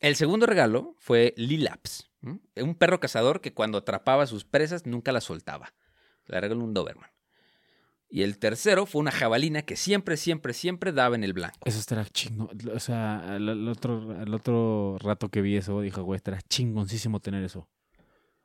[0.00, 5.10] El segundo regalo fue Lilaps, un perro cazador que cuando atrapaba a sus presas nunca
[5.10, 5.74] las soltaba.
[6.26, 7.10] Le regaló un Doberman.
[8.08, 11.58] Y el tercero fue una jabalina que siempre, siempre, siempre daba en el blanco.
[11.64, 12.52] Eso estará chingo.
[12.72, 17.42] O sea, el, otro, el otro rato que vi eso, dije, güey, estará chingoncísimo tener
[17.42, 17.68] eso.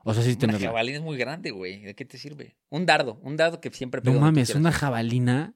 [0.04, 1.82] O sea, sí Una jabalina es muy grande, güey.
[1.82, 2.56] ¿De qué te sirve?
[2.70, 5.54] Un dardo, un dardo que siempre No mames, una jabalina.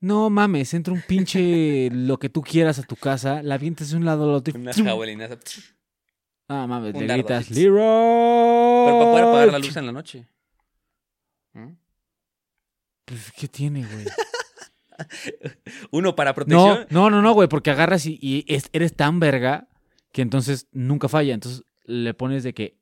[0.00, 3.96] No mames, entra un pinche lo que tú quieras a tu casa, la avientas de
[3.96, 4.58] un lado al otro.
[4.58, 5.28] Una jabalina.
[6.48, 7.78] Ah, mames, le gritas, Leroy.
[8.86, 10.26] Pero para poder apagar la luz en la noche.
[11.54, 11.72] ¿Mm?
[13.06, 14.04] Pues, ¿qué tiene, güey?
[15.90, 16.86] Uno para protección.
[16.90, 19.68] No, no, no, no, güey, porque agarras y, y eres tan verga
[20.12, 21.34] que entonces nunca falla.
[21.34, 22.78] Entonces le pones de que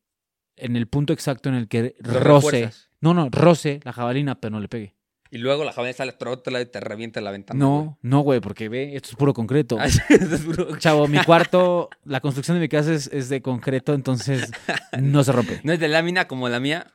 [0.57, 2.71] en el punto exacto en el que roce.
[3.01, 4.95] No, no, roce la jabalina, pero no le pegue.
[5.31, 7.59] Y luego la jabalina sale otro lado y te revienta la ventana.
[7.59, 9.77] No, no, güey, porque ve, esto es puro concreto.
[9.81, 9.89] Ah,
[10.79, 14.51] Chavo, mi cuarto, la construcción de mi casa es, de concreto, entonces
[15.01, 15.61] no se rompe.
[15.65, 16.87] No es de lámina como la mía.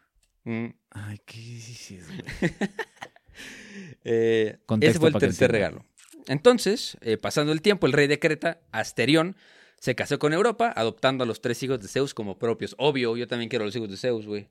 [0.45, 0.67] Mm.
[0.91, 2.51] Ay, ¿qué dices, güey?
[4.05, 5.85] eh, ese fue el tercer regalo.
[6.27, 9.35] Entonces, eh, pasando el tiempo, el rey de Creta, Asterión,
[9.79, 12.75] se casó con Europa, adoptando a los tres hijos de Zeus como propios.
[12.77, 14.49] Obvio, yo también quiero a los hijos de Zeus, güey.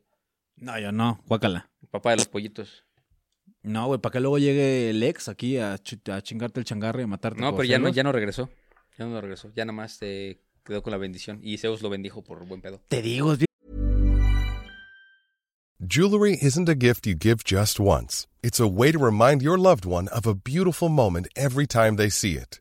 [0.56, 1.70] No, yo no, guácala.
[1.90, 2.84] papá de los pollitos.
[3.62, 7.06] No, güey, para que luego llegue el ex aquí a, chingarte el changarro y a
[7.06, 7.40] matarte.
[7.40, 8.48] No, pero ya no, ya no regresó.
[8.98, 9.52] Ya no regresó.
[9.54, 11.40] Ya nada más se quedó con la bendición.
[11.42, 12.80] Y Zeus lo bendijo por buen pedo.
[12.88, 13.38] Te digo, es
[15.86, 18.26] Jewelry isn't a gift you give just once.
[18.42, 22.10] It's a way to remind your loved one of a beautiful moment every time they
[22.10, 22.60] see it.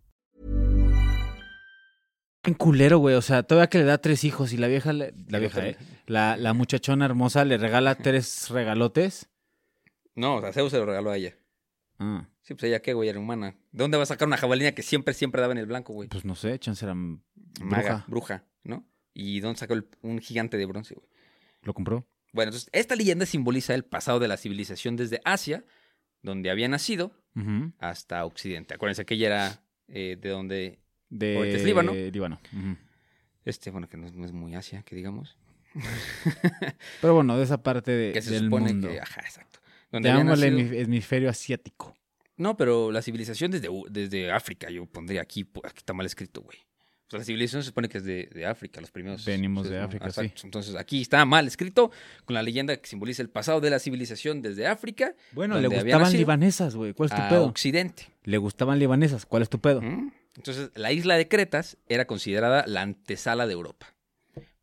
[2.43, 3.15] En culero, güey.
[3.15, 5.77] O sea, todavía que le da tres hijos y la vieja, la vieja, ¿eh?
[6.07, 9.29] La, la muchachona hermosa le regala tres regalotes.
[10.15, 11.37] No, o sea, Zeus se lo regaló a ella.
[11.99, 12.27] Ah.
[12.41, 13.55] Sí, pues ella qué, güey, era humana.
[13.71, 16.09] ¿De dónde va a sacar una jabalina que siempre, siempre daba en el blanco, güey?
[16.09, 16.95] Pues no sé, chance era
[17.61, 18.87] Maga, bruja, ¿no?
[19.13, 21.07] ¿Y dónde sacó un gigante de bronce, güey?
[21.61, 22.07] ¿Lo compró?
[22.33, 25.63] Bueno, entonces, esta leyenda simboliza el pasado de la civilización desde Asia,
[26.21, 27.11] donde había nacido,
[27.79, 28.73] hasta Occidente.
[28.73, 30.79] Acuérdense que ella era eh, de donde...
[31.11, 31.93] De es Líbano.
[31.93, 32.39] Líbano.
[33.45, 35.37] Este, bueno, que no, es muy Asia, que digamos.
[37.01, 39.59] Pero bueno, de esa parte de, que se supone que, ajá, exacto.
[39.91, 41.95] Donde el hemisferio asiático.
[42.37, 46.57] No, pero la civilización desde, desde África, yo pondría aquí, aquí está mal escrito, güey.
[46.57, 49.25] O sea, la civilización se supone que es de, África, los primeros.
[49.25, 50.31] Venimos de África, sí.
[50.43, 51.91] Entonces aquí está mal escrito,
[52.23, 55.13] con la leyenda que simboliza el pasado de la civilización desde África.
[55.33, 56.93] Bueno, le gustaban libanesas, güey.
[56.93, 57.45] ¿Cuál es tu pedo?
[57.45, 58.07] Occidente.
[58.23, 59.25] Le gustaban libanesas.
[59.25, 59.81] ¿Cuál es tu pedo?
[60.35, 63.93] Entonces, la isla de Cretas era considerada la antesala de Europa.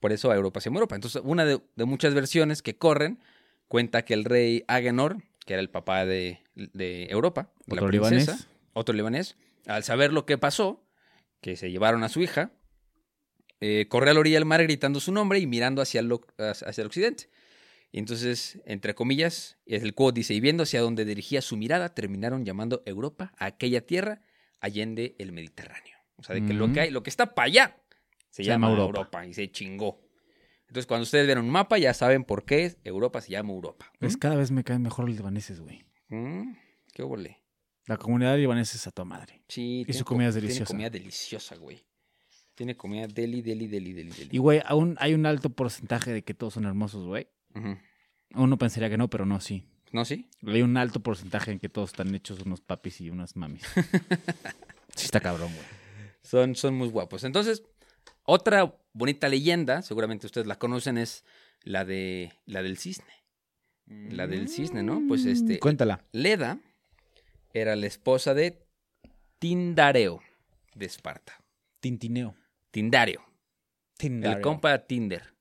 [0.00, 0.94] Por eso a Europa se llama Europa.
[0.94, 3.18] Entonces, una de, muchas versiones que corren
[3.66, 6.40] cuenta que el rey Agenor, que era el papá de,
[7.10, 8.48] Europa, ¿Otro la princesa, libanés?
[8.72, 10.84] otro libanés, al saber lo que pasó,
[11.40, 12.52] que se llevaron a su hija,
[13.60, 16.82] eh, corrió a la orilla del mar gritando su nombre y mirando hacia el, hacia
[16.82, 17.28] el occidente.
[17.90, 22.44] Y entonces, entre comillas, el quote dice, y viendo hacia donde dirigía su mirada, terminaron
[22.44, 24.20] llamando Europa a aquella tierra
[24.60, 25.96] allende el Mediterráneo.
[26.16, 27.82] O sea, de que lo que hay, lo que está para allá
[28.30, 29.24] se, llama, Europa.
[29.26, 30.00] y se chingó.
[30.62, 33.90] Entonces, cuando ustedes ven un mapa, ya saben por qué Europa se llama Europa.
[33.98, 35.84] Pues cada vez me caen mejor los libaneses, güey.
[36.08, 36.56] ¿Mm?
[36.92, 37.42] ¿Qué huele?
[37.86, 39.42] La comunidad libanesa es a tu madre.
[39.48, 39.84] Sí.
[39.88, 40.66] Y su comida es deliciosa.
[40.66, 41.86] Tiene comida deliciosa, güey.
[42.54, 44.28] Tiene comida deli, deli, deli, deli, deli.
[44.30, 47.28] Y, güey, aún hay un alto porcentaje de que todos son hermosos, güey.
[48.34, 49.64] Uno pensaría que no, pero no, sí.
[49.92, 50.28] ¿No, sí?
[50.46, 53.62] Hay un alto porcentaje en que todos están hechos unos papis y unas mamis.
[54.94, 55.66] sí está cabrón, güey.
[56.22, 57.24] Son, son muy guapos.
[57.24, 57.62] Entonces,
[58.24, 61.24] otra bonita leyenda, seguramente ustedes la conocen, es
[61.62, 63.12] la de la del cisne.
[63.86, 65.02] La del cisne, ¿no?
[65.08, 65.58] Pues este.
[65.58, 66.04] Cuéntala.
[66.12, 66.60] Leda
[67.54, 68.66] era la esposa de
[69.38, 70.20] Tindareo
[70.74, 71.42] de Esparta.
[71.80, 72.34] Tintineo.
[72.70, 73.22] Tindario.
[73.98, 75.34] El compa Tinder.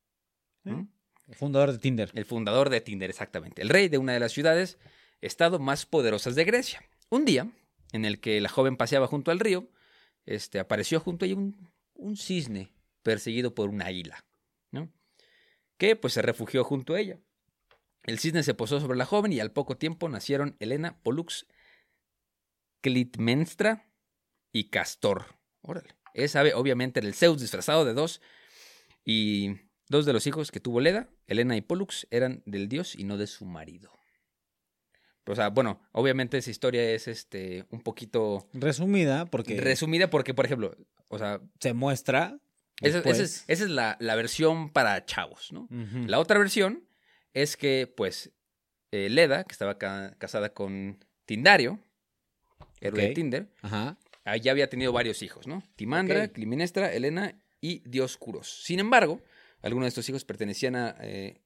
[0.66, 0.86] ¿Eh?
[1.28, 2.12] El fundador de Tinder.
[2.14, 3.62] El fundador de Tinder, exactamente.
[3.62, 4.78] El rey de una de las ciudades,
[5.22, 6.84] estado más poderosas de Grecia.
[7.10, 7.52] Un día,
[7.92, 9.70] en el que la joven paseaba junto al río,
[10.26, 12.72] este, apareció junto a ella un, un cisne
[13.04, 14.26] perseguido por un águila,
[14.72, 14.92] ¿no?
[15.78, 17.20] Que pues se refugió junto a ella.
[18.04, 21.46] El cisne se posó sobre la joven y al poco tiempo nacieron Helena, Pollux,
[22.82, 23.92] Clitmenstra
[24.54, 25.26] y Castor.
[25.62, 25.96] Órale.
[26.14, 28.22] Esa obviamente era el Zeus disfrazado de dos
[29.04, 33.04] y dos de los hijos que tuvo Leda, Helena y Pollux, eran del dios y
[33.04, 33.92] no de su marido.
[35.26, 40.46] O sea, bueno, obviamente esa historia es este un poquito resumida porque resumida porque por
[40.46, 40.78] ejemplo,
[41.10, 42.40] o sea, se muestra
[42.82, 43.00] esa,
[43.48, 45.68] es, la, versión para chavos, ¿no?
[46.06, 46.88] La otra versión
[47.34, 48.32] es que, pues,
[48.92, 51.80] eh, Leda, que estaba casada con Tindario,
[52.80, 53.98] héroe de Tinder, Ajá.
[54.42, 55.64] ya había tenido varios hijos, ¿no?
[55.76, 58.64] Timandra, Climinestra, Elena y Dioscuros.
[58.64, 59.22] Sin embargo,
[59.62, 61.42] algunos de estos hijos pertenecían a, eh,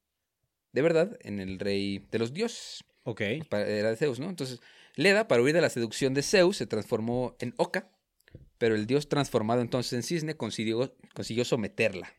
[0.71, 2.83] de verdad, en el rey de los dioses.
[3.03, 3.21] Ok.
[3.21, 4.29] Era de Zeus, ¿no?
[4.29, 4.61] Entonces,
[4.95, 7.91] Leda, para huir de la seducción de Zeus, se transformó en Oca,
[8.57, 12.13] pero el dios transformado entonces en cisne consiguió, consiguió someterla.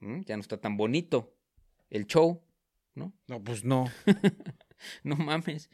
[0.00, 0.22] ¿Mm?
[0.22, 1.34] Ya no está tan bonito
[1.90, 2.42] el show,
[2.94, 3.12] ¿no?
[3.26, 3.90] No, pues no.
[5.02, 5.70] no mames.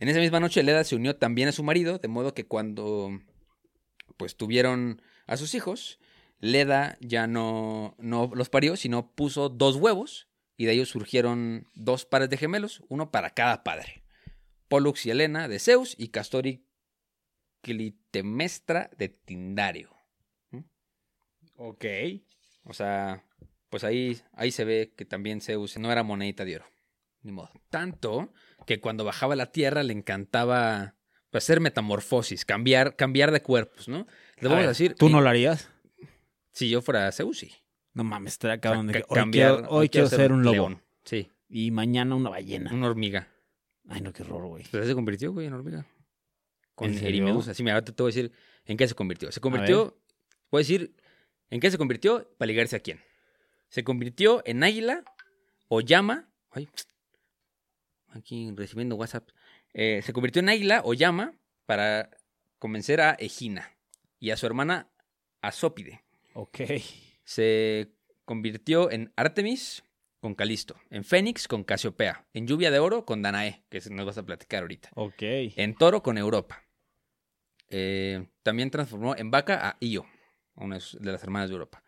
[0.00, 3.10] En esa misma noche Leda se unió también a su marido, de modo que cuando
[4.16, 6.00] pues tuvieron a sus hijos,
[6.40, 12.04] Leda ya no, no los parió, sino puso dos huevos y de ellos surgieron dos
[12.04, 14.04] pares de gemelos, uno para cada padre.
[14.68, 16.64] Pollux y Helena de Zeus y Castor y
[17.62, 19.96] Clitemestra de Tindario.
[20.50, 20.60] ¿Mm?
[21.56, 21.84] Ok.
[22.64, 23.24] O sea,
[23.70, 26.66] pues ahí, ahí se ve que también Zeus no era monedita de oro.
[27.22, 27.50] Ni modo.
[27.70, 28.32] Tanto
[28.66, 30.94] que cuando bajaba a la tierra le encantaba
[31.30, 34.06] pues, hacer metamorfosis, cambiar, cambiar de cuerpos, ¿no?
[34.38, 34.94] Le vamos a, decir.
[34.94, 35.70] ¿Tú no lo harías?
[36.58, 37.52] Si yo fuera Zeus, sí.
[37.94, 39.54] No mames, estaría acabando de hoy cambiar.
[39.58, 40.80] Quiero, hoy, quiero, ser un lobo.
[41.04, 41.30] Sí.
[41.48, 42.74] Y mañana una ballena.
[42.74, 43.28] Una hormiga.
[43.88, 44.64] Ay, no, qué horror, güey.
[44.68, 45.86] Pero se convirtió, güey, en hormiga.
[46.74, 47.54] Con Erimedusa.
[47.54, 48.32] Sí, mira, ahorita te voy a decir
[48.64, 49.30] en qué se convirtió.
[49.30, 50.02] Se convirtió,
[50.50, 50.96] voy a decir
[51.48, 53.00] en qué se convirtió para ligarse a quién.
[53.68, 55.04] Se convirtió en águila
[55.68, 56.28] o llama.
[56.50, 56.68] Ay,
[58.08, 59.28] aquí recibiendo WhatsApp.
[59.74, 62.10] Eh, se convirtió en águila o llama para
[62.58, 63.76] convencer a Egina
[64.18, 64.90] y a su hermana
[65.40, 66.02] Asópide.
[66.40, 66.60] Ok.
[67.24, 67.90] Se
[68.24, 69.82] convirtió en Artemis
[70.20, 74.18] con Calisto, en Fénix con Casiopea, en Lluvia de Oro con Danae, que nos vas
[74.18, 74.90] a platicar ahorita.
[74.94, 75.20] Ok.
[75.20, 76.62] En Toro con Europa.
[77.70, 80.06] Eh, también transformó en vaca a Io,
[80.54, 81.82] una de las hermanas de Europa.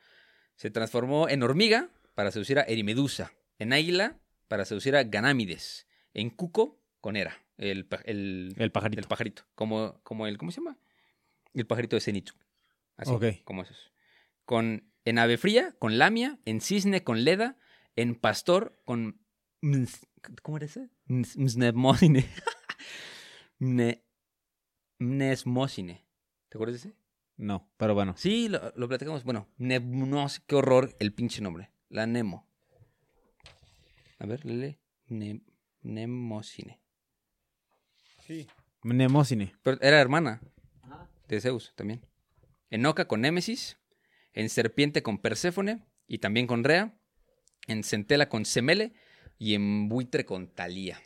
[0.56, 6.28] Se transformó en hormiga para seducir a Erimedusa, en águila para seducir a Ganámides, en
[6.28, 9.00] cuco con Hera, el, el, pajarito.
[9.00, 10.76] El pajarito, como, como el, ¿cómo se llama?
[11.54, 12.34] El pajarito de Zenitsu.
[12.96, 13.12] Así,
[13.44, 13.92] como esos.
[14.50, 17.56] Con, en ave fría, con lamia, en cisne, con leda,
[17.94, 19.20] en pastor, con...
[20.42, 20.90] ¿Cómo era ese?
[21.06, 22.26] Mnesmosine.
[24.98, 26.04] Mnesmosine.
[26.48, 26.98] ¿Te acuerdas de ese?
[27.36, 28.14] No, pero bueno.
[28.16, 29.22] Sí, lo, lo platicamos.
[29.22, 31.70] Bueno, no sé qué horror el pinche nombre.
[31.88, 32.50] La Nemo.
[34.18, 34.80] A ver, lele.
[35.06, 35.42] Ne,
[35.82, 36.80] Nemocine.
[38.26, 38.48] Sí.
[38.82, 39.54] Nemocine.
[39.62, 40.40] Pero era hermana
[41.28, 42.04] de Zeus también.
[42.68, 43.79] En Oca con Némesis.
[44.32, 45.84] En Serpiente con Perséfone.
[46.06, 46.94] Y también con Rea.
[47.66, 48.92] En Centela con Semele.
[49.38, 51.00] Y en Buitre con Talía.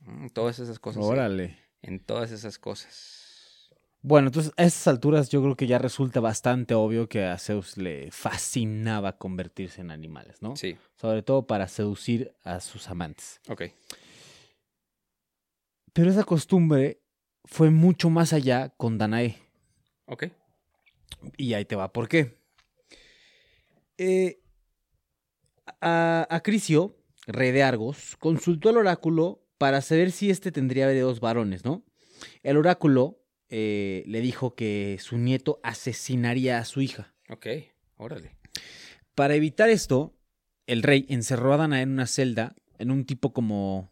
[0.00, 1.04] Mm, todas esas cosas.
[1.04, 1.58] Órale.
[1.82, 3.20] En todas esas cosas.
[4.02, 7.76] Bueno, entonces a estas alturas yo creo que ya resulta bastante obvio que a Zeus
[7.76, 10.56] le fascinaba convertirse en animales, ¿no?
[10.56, 10.78] Sí.
[10.96, 13.40] Sobre todo para seducir a sus amantes.
[13.48, 13.64] Ok.
[15.92, 17.02] Pero esa costumbre
[17.44, 19.36] fue mucho más allá con Danae.
[20.06, 20.28] Ok.
[21.36, 22.38] Y ahí te va, ¿por qué?
[23.98, 24.40] Eh,
[25.80, 26.96] a, Crisio,
[27.26, 31.84] rey de Argos, consultó al oráculo para saber si éste tendría de dos varones, ¿no?
[32.42, 37.14] El oráculo eh, le dijo que su nieto asesinaría a su hija.
[37.28, 37.46] Ok,
[37.96, 38.36] órale.
[39.14, 40.16] Para evitar esto,
[40.66, 43.90] el rey encerró a Dana en una celda, en un tipo como,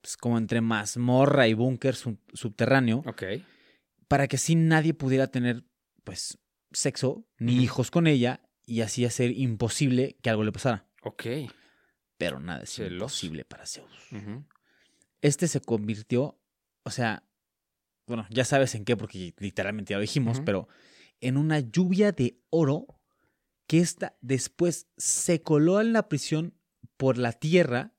[0.00, 3.02] pues, como entre mazmorra y búnker subterráneo.
[3.06, 3.24] Ok.
[4.06, 5.64] Para que así nadie pudiera tener,
[6.04, 6.38] pues,
[6.72, 10.86] sexo ni hijos con ella y así hacer imposible que algo le pasara.
[11.02, 11.26] Ok.
[12.16, 13.90] Pero nada es imposible para Zeus.
[15.22, 16.38] Este se convirtió,
[16.82, 17.24] o sea,
[18.06, 20.68] bueno, ya sabes en qué, porque literalmente ya lo dijimos, pero
[21.20, 22.86] en una lluvia de oro
[23.66, 26.54] que esta después se coló en la prisión
[26.96, 27.94] por la tierra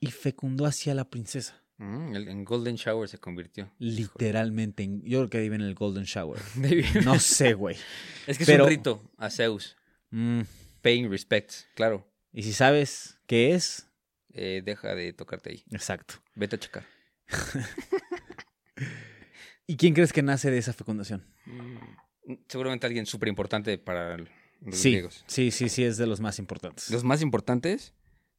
[0.00, 1.64] y fecundó hacia la princesa.
[1.78, 3.70] Mm, en Golden Shower se convirtió.
[3.78, 6.40] Literalmente, en, yo creo que vive en el Golden Shower.
[7.04, 7.76] no sé, güey.
[8.26, 9.76] Es que es un rito a Zeus.
[10.10, 10.42] Mm.
[10.82, 12.06] Paying respects, claro.
[12.32, 13.88] Y si sabes qué es,
[14.32, 15.64] eh, deja de tocarte ahí.
[15.70, 16.14] Exacto.
[16.34, 16.84] Vete a checar.
[19.66, 21.24] ¿Y quién crees que nace de esa fecundación?
[21.46, 24.28] Mm, seguramente alguien súper importante para los
[24.72, 25.24] sí, griegos.
[25.26, 26.90] Sí, sí, sí, es de los más importantes.
[26.90, 27.94] ¿Los más importantes?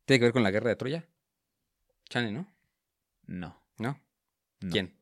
[0.05, 1.07] ¿Tiene que ver con la guerra de Troya?
[2.09, 2.58] Chane, ¿no?
[3.29, 3.63] No.
[3.77, 4.01] ¿No?
[4.71, 4.93] quién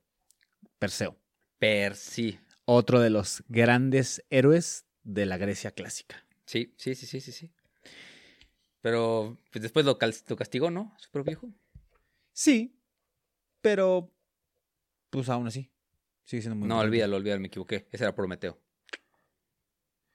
[0.77, 1.17] Perseo.
[1.57, 2.39] Persi.
[2.65, 6.23] Otro de los grandes héroes de la Grecia clásica.
[6.45, 7.51] Sí, sí, sí, sí, sí, sí.
[8.81, 10.93] Pero pues, después lo, castigó, ¿no?
[10.99, 11.49] Su propio hijo.
[12.33, 12.77] Sí,
[13.61, 14.13] pero
[15.09, 15.71] pues aún así.
[16.25, 17.87] Sigue siendo muy No, olvídalo, olvídalo, me equivoqué.
[17.91, 18.61] Ese era Prometeo.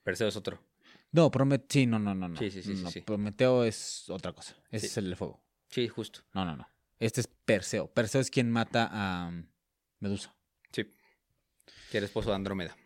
[0.03, 0.63] Perseo es otro.
[1.11, 2.37] No, Prometeo, sí, no, no, no.
[2.37, 4.55] Sí, sí, sí, Prometeo es otra cosa.
[4.69, 5.43] Ese es el de fuego.
[5.69, 6.21] Sí, justo.
[6.33, 6.72] No, no, no.
[7.03, 7.87] Este es Perseo.
[7.87, 9.45] Perseo es quien mata a um,
[9.99, 10.33] Medusa.
[10.71, 10.85] Sí.
[11.91, 12.77] Que era esposo de Andrómeda.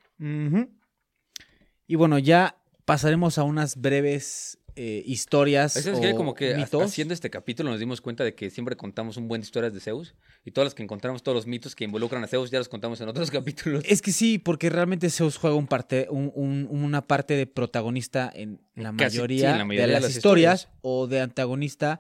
[1.86, 5.75] Y bueno, ya pasaremos a unas breves eh, historias.
[5.75, 9.27] Es que como que haciendo este capítulo nos dimos cuenta de que siempre contamos un
[9.27, 12.23] buen de historias de Zeus y todas las que encontramos, todos los mitos que involucran
[12.23, 13.84] a Zeus ya los contamos en otros capítulos.
[13.88, 18.91] Es que sí, porque realmente Zeus juega un parte, una parte de protagonista en la,
[18.91, 21.99] mayoría, de, las, historias, o de antagonista,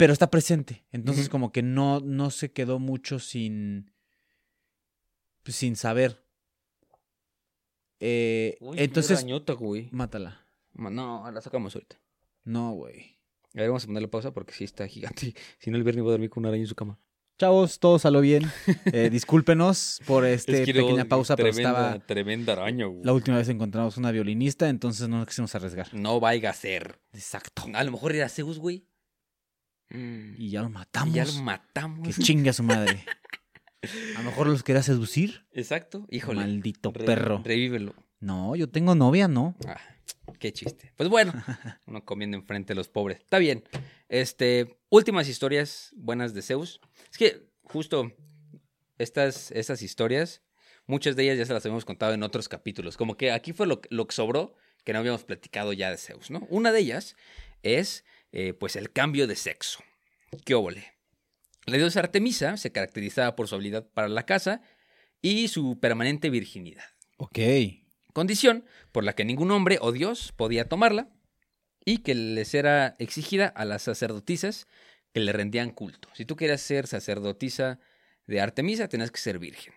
[0.00, 0.82] pero está presente.
[0.92, 3.92] Entonces como que no, no se quedó mucho sin,
[5.42, 6.24] pues, sin saber.
[7.98, 9.26] Eh, entonces,
[9.90, 10.46] mátala.
[10.72, 12.00] No, la sacamos ahorita.
[12.44, 13.18] No, güey.
[13.54, 15.34] A ver, vamos a ponerle pausa porque sí está gigante.
[15.58, 16.98] Si no, el viernes va a dormir con una araña en su cama.
[17.38, 18.50] Chavos, todo salió bien.
[18.94, 21.98] Eh, discúlpenos por esta pequeña pausa, pero estaba.
[21.98, 23.04] Tremenda araña, güey.
[23.04, 25.92] La última vez encontramos una violinista, entonces no quisimos arriesgar.
[25.92, 26.98] No vaya a ser.
[27.12, 27.64] Exacto.
[27.74, 28.86] A lo mejor era Zeus, güey.
[29.90, 31.14] Y ya lo matamos.
[31.14, 32.06] ya lo matamos.
[32.06, 33.04] Que chingue a su madre.
[34.16, 35.46] a lo mejor los quería seducir.
[35.52, 36.06] Exacto.
[36.10, 36.40] Híjole.
[36.40, 37.42] Maldito perro.
[37.44, 37.94] Revívelo.
[38.20, 39.56] No, yo tengo novia, ¿no?
[39.66, 39.80] Ah.
[40.38, 40.92] Qué chiste.
[40.96, 41.32] Pues bueno,
[41.86, 43.18] uno comiendo enfrente de los pobres.
[43.18, 43.64] Está bien.
[44.08, 46.80] Este, últimas historias buenas de Zeus.
[47.10, 48.12] Es que justo
[48.98, 50.42] estas, estas historias,
[50.86, 52.96] muchas de ellas ya se las habíamos contado en otros capítulos.
[52.96, 56.30] Como que aquí fue lo, lo que sobró que no habíamos platicado ya de Zeus,
[56.30, 56.46] ¿no?
[56.48, 57.16] Una de ellas
[57.62, 59.82] es, eh, pues, el cambio de sexo.
[60.44, 60.92] ¿Qué óvole?
[61.66, 64.62] La diosa Artemisa se caracterizaba por su habilidad para la caza
[65.22, 66.84] y su permanente virginidad.
[67.18, 67.38] Ok
[68.12, 71.08] condición por la que ningún hombre o dios podía tomarla
[71.84, 74.66] y que les era exigida a las sacerdotisas
[75.12, 76.08] que le rendían culto.
[76.14, 77.78] Si tú querías ser sacerdotisa
[78.26, 79.74] de Artemisa, tenías que ser virgen.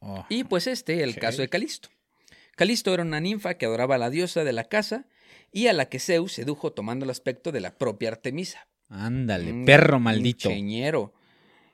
[0.00, 1.88] Oh, y pues este, el caso de Calisto.
[2.54, 5.06] Calisto era una ninfa que adoraba a la diosa de la casa
[5.52, 8.68] y a la que Zeus sedujo tomando el aspecto de la propia Artemisa.
[8.88, 10.50] Ándale, perro maldito.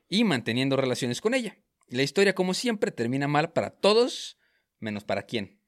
[0.09, 1.57] y manteniendo relaciones con ella.
[1.89, 4.39] La historia, como siempre, termina mal para todos,
[4.79, 5.61] menos para quién.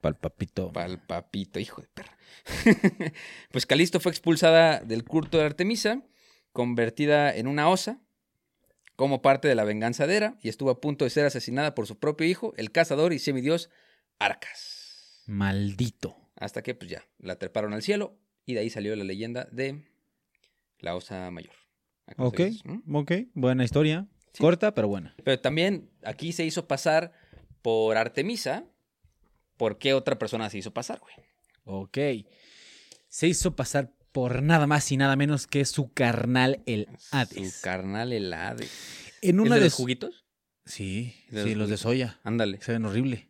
[0.00, 0.72] Pal papito.
[0.72, 2.16] Pal papito, hijo de perra.
[3.50, 6.02] pues Calisto fue expulsada del culto de Artemisa,
[6.52, 8.00] convertida en una osa,
[8.96, 11.86] como parte de la venganza de Hera, y estuvo a punto de ser asesinada por
[11.86, 13.70] su propio hijo, el cazador y semidios
[14.18, 15.22] Arcas.
[15.26, 16.19] Maldito.
[16.40, 19.84] Hasta que, pues ya, la treparon al cielo, y de ahí salió la leyenda de
[20.80, 21.54] la osa mayor.
[22.16, 22.40] Ok,
[22.92, 24.08] ok, buena historia.
[24.38, 25.14] Corta, pero buena.
[25.22, 27.12] Pero también aquí se hizo pasar
[27.62, 28.64] por Artemisa,
[29.56, 31.14] por qué otra persona se hizo pasar, güey.
[31.64, 32.26] Ok.
[33.08, 37.56] Se hizo pasar por nada más y nada menos que su carnal el Hades.
[37.56, 38.70] Su carnal el Hades.
[39.22, 40.24] En una de, de los juguitos?
[40.64, 42.20] Sí, sí, los, de soya.
[42.22, 42.60] Ándale.
[42.62, 43.29] Se ven horrible.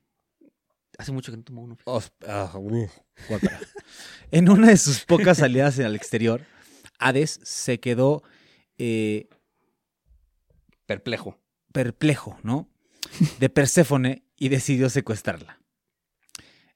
[1.01, 1.78] Hace mucho que no tomo uno.
[2.28, 2.53] Ah,
[4.30, 6.44] en una de sus pocas salidas al exterior,
[6.98, 8.22] Hades se quedó
[8.76, 9.30] eh,
[10.84, 11.38] perplejo.
[11.72, 12.68] Perplejo, ¿no?
[13.38, 15.59] De Perséfone y decidió secuestrarla.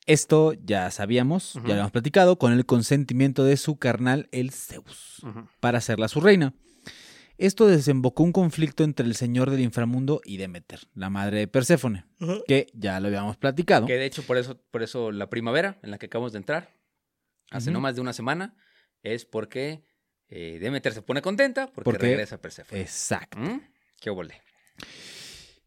[0.07, 5.20] Esto ya sabíamos, ya lo habíamos platicado, con el consentimiento de su carnal, el Zeus,
[5.61, 6.55] para hacerla su reina.
[7.37, 12.05] Esto desembocó un conflicto entre el señor del inframundo y Demeter, la madre de Perséfone,
[12.47, 13.87] que ya lo habíamos platicado.
[13.87, 16.74] Que de hecho por eso, por eso la primavera en la que acabamos de entrar,
[17.51, 18.57] hace no más de una semana,
[19.03, 19.85] es porque
[20.28, 22.80] eh, Demeter se pone contenta porque, regresa Perséfone.
[22.80, 23.39] Exacto.
[23.39, 23.61] ¿Mm?
[24.01, 24.41] Qué volé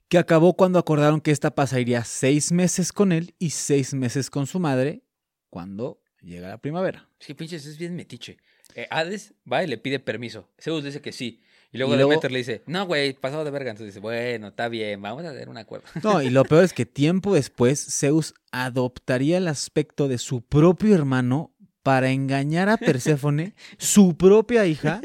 [0.08, 4.48] que acabó cuando acordaron que esta pasaría seis meses con él y seis meses con
[4.48, 5.04] su madre
[5.50, 7.10] cuando llega la primavera.
[7.20, 8.38] Sí, pinches, es bien metiche.
[8.76, 10.50] Eh, Hades va y le pide permiso.
[10.60, 11.42] Zeus dice que sí.
[11.78, 13.70] Y luego, Demeter le dice, no, güey, pasado de verga.
[13.70, 15.86] Entonces dice, bueno, está bien, vamos a hacer un acuerdo.
[16.04, 20.96] No, y lo peor es que tiempo después Zeus adoptaría el aspecto de su propio
[20.96, 21.54] hermano
[21.84, 25.02] para engañar a Perséfone, su propia hija,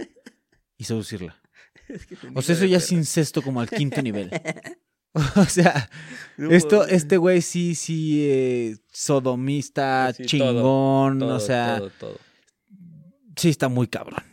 [0.79, 1.41] y seducirla.
[2.35, 4.31] o sea, eso ya es incesto como al quinto nivel.
[5.37, 5.91] O sea,
[6.39, 11.83] esto, este güey sí, sí, eh, sodomista, chingón, o sea,
[13.37, 14.32] sí está muy cabrón.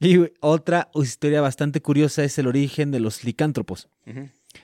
[0.00, 3.88] Y otra historia bastante curiosa es el origen de los licántropos.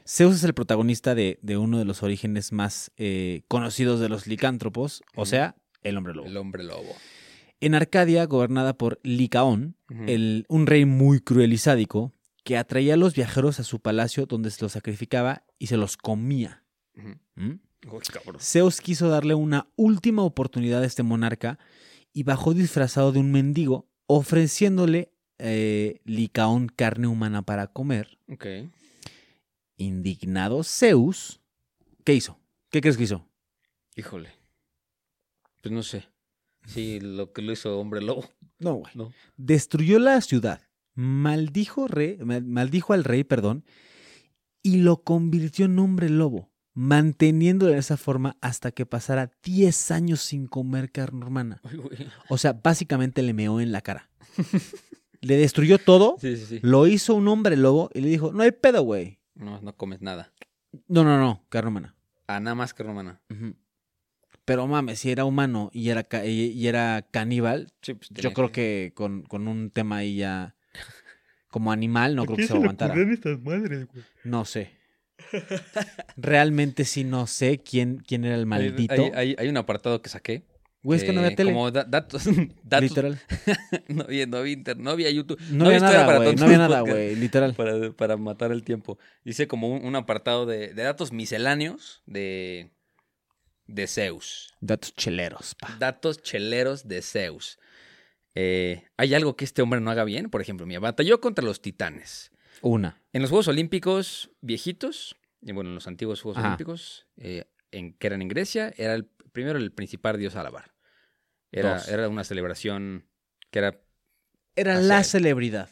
[0.07, 5.03] Zeus es el protagonista de, uno de los orígenes más eh, conocidos de los licántropos,
[5.15, 6.27] o sea, el hombre lobo.
[6.27, 6.97] El hombre lobo.
[7.61, 12.13] En Arcadia, gobernada por Licaón, un rey muy cruel y sádico,
[12.43, 15.97] que atraía a los viajeros a su palacio donde se los sacrificaba y se los
[15.97, 16.65] comía.
[17.35, 17.59] ¿Mm?
[18.39, 21.59] Zeus quiso darle una última oportunidad a este monarca
[22.13, 28.19] y bajó disfrazado de un mendigo, ofreciéndole eh, Licaón carne humana para comer.
[29.77, 31.41] Indignado Zeus,
[32.05, 32.39] ¿qué hizo?
[32.71, 33.29] ¿Qué crees que hizo?
[33.95, 34.31] Híjole.
[35.63, 36.05] Pues no sé.
[36.67, 38.25] Sí, lo que lo hizo hombre lobo.
[38.59, 38.93] No, güey.
[38.95, 39.13] No.
[39.37, 40.67] Destruyó la ciudad
[40.97, 43.65] maldijo, rey, maldijo al rey, perdón,
[44.63, 50.23] y lo convirtió en hombre lobo, manteniéndolo de esa forma hasta que pasara 10 años
[50.23, 51.61] sin comer carne humana.
[52.29, 54.11] O sea, básicamente le meó en la cara.
[55.21, 56.17] le destruyó todo,
[56.63, 59.19] lo hizo un hombre lobo y le dijo, no hay pedo, güey.
[59.35, 60.33] No, no comes nada.
[60.89, 61.95] No, no, no, carne humana.
[62.27, 63.21] Ah, nada más carne humana.
[64.45, 69.23] Pero mames, si era humano y era, y era caníbal, pues, yo creo que, con,
[69.23, 70.55] con, un tema ahí ya
[71.49, 72.95] como animal, no creo que se aguantara.
[74.25, 74.71] No sé.
[76.17, 79.11] Realmente sí no sé quién, quién era el maldito.
[79.15, 80.45] Hay, un apartado que saqué.
[80.87, 81.53] Güey, es que no había tele.
[81.53, 82.27] Como datos,
[82.81, 83.21] Literal.
[83.89, 84.39] no, había, no,
[84.77, 85.41] no había YouTube.
[85.51, 86.37] No, había nada, güey.
[86.37, 87.17] No había nada, güey.
[87.17, 87.55] Literal.
[87.55, 88.97] Para, para, matar el tiempo.
[89.25, 92.71] Dice como un, apartado de, de, datos misceláneos de,
[93.67, 94.55] de Zeus.
[94.61, 95.77] Datos cheleros, pa.
[95.81, 97.59] Datos cheleros de Zeus.
[98.37, 100.31] Eh, ¿Hay algo que este hombre no haga bien?
[100.31, 102.31] Por ejemplo, mira, batalló contra los titanes.
[102.63, 103.03] Una.
[103.13, 108.07] En los Juegos Olímpicos viejitos, y bueno, en los antiguos Juegos Olímpicos, eh, en, que
[108.07, 110.76] eran en Grecia, era el primero el principal dios Alabar.
[111.61, 113.07] Era, era una celebración
[113.51, 113.81] que era...
[114.55, 115.71] Era la celebridad.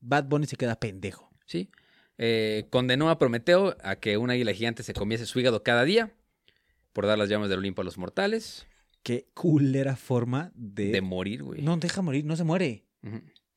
[0.00, 1.30] Bad Bunny se queda pendejo.
[1.46, 1.70] Sí.
[2.18, 6.14] Eh, condenó a Prometeo a que un águila gigante se comiese su hígado cada día
[6.92, 8.66] por dar las llamas del Olimpo a los mortales.
[9.02, 10.90] Qué culera forma de...
[10.90, 11.62] De morir, güey.
[11.62, 12.86] No, deja morir, no se muere.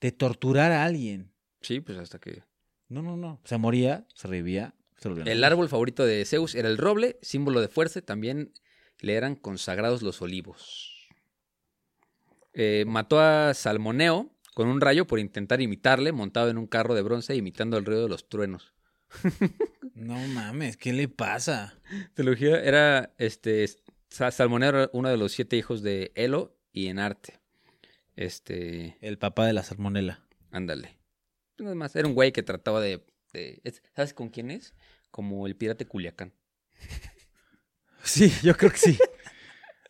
[0.01, 1.31] De torturar a alguien.
[1.61, 2.43] Sí, pues hasta que...
[2.89, 3.41] No, no, no.
[3.43, 4.73] Se moría, se revivía.
[4.97, 8.01] Se el árbol favorito de Zeus era el roble, símbolo de fuerza.
[8.01, 8.51] También
[8.99, 10.96] le eran consagrados los olivos.
[12.59, 17.03] Eh, mató a Salmoneo con un rayo por intentar imitarle, montado en un carro de
[17.03, 18.73] bronce, imitando el ruido de los truenos.
[19.93, 21.79] no mames, ¿qué le pasa?
[22.15, 23.67] Teología era este
[24.09, 27.39] Salmoneo era uno de los siete hijos de Elo y Enarte.
[28.15, 28.97] Este.
[29.01, 30.25] El papá de la salmonela.
[30.49, 30.97] Ándale.
[31.59, 33.05] Nada más, era un güey que trataba de,
[33.95, 34.73] ¿Sabes con quién es?
[35.11, 36.33] Como el pirate Culiacán.
[38.03, 38.97] Sí, yo creo que sí.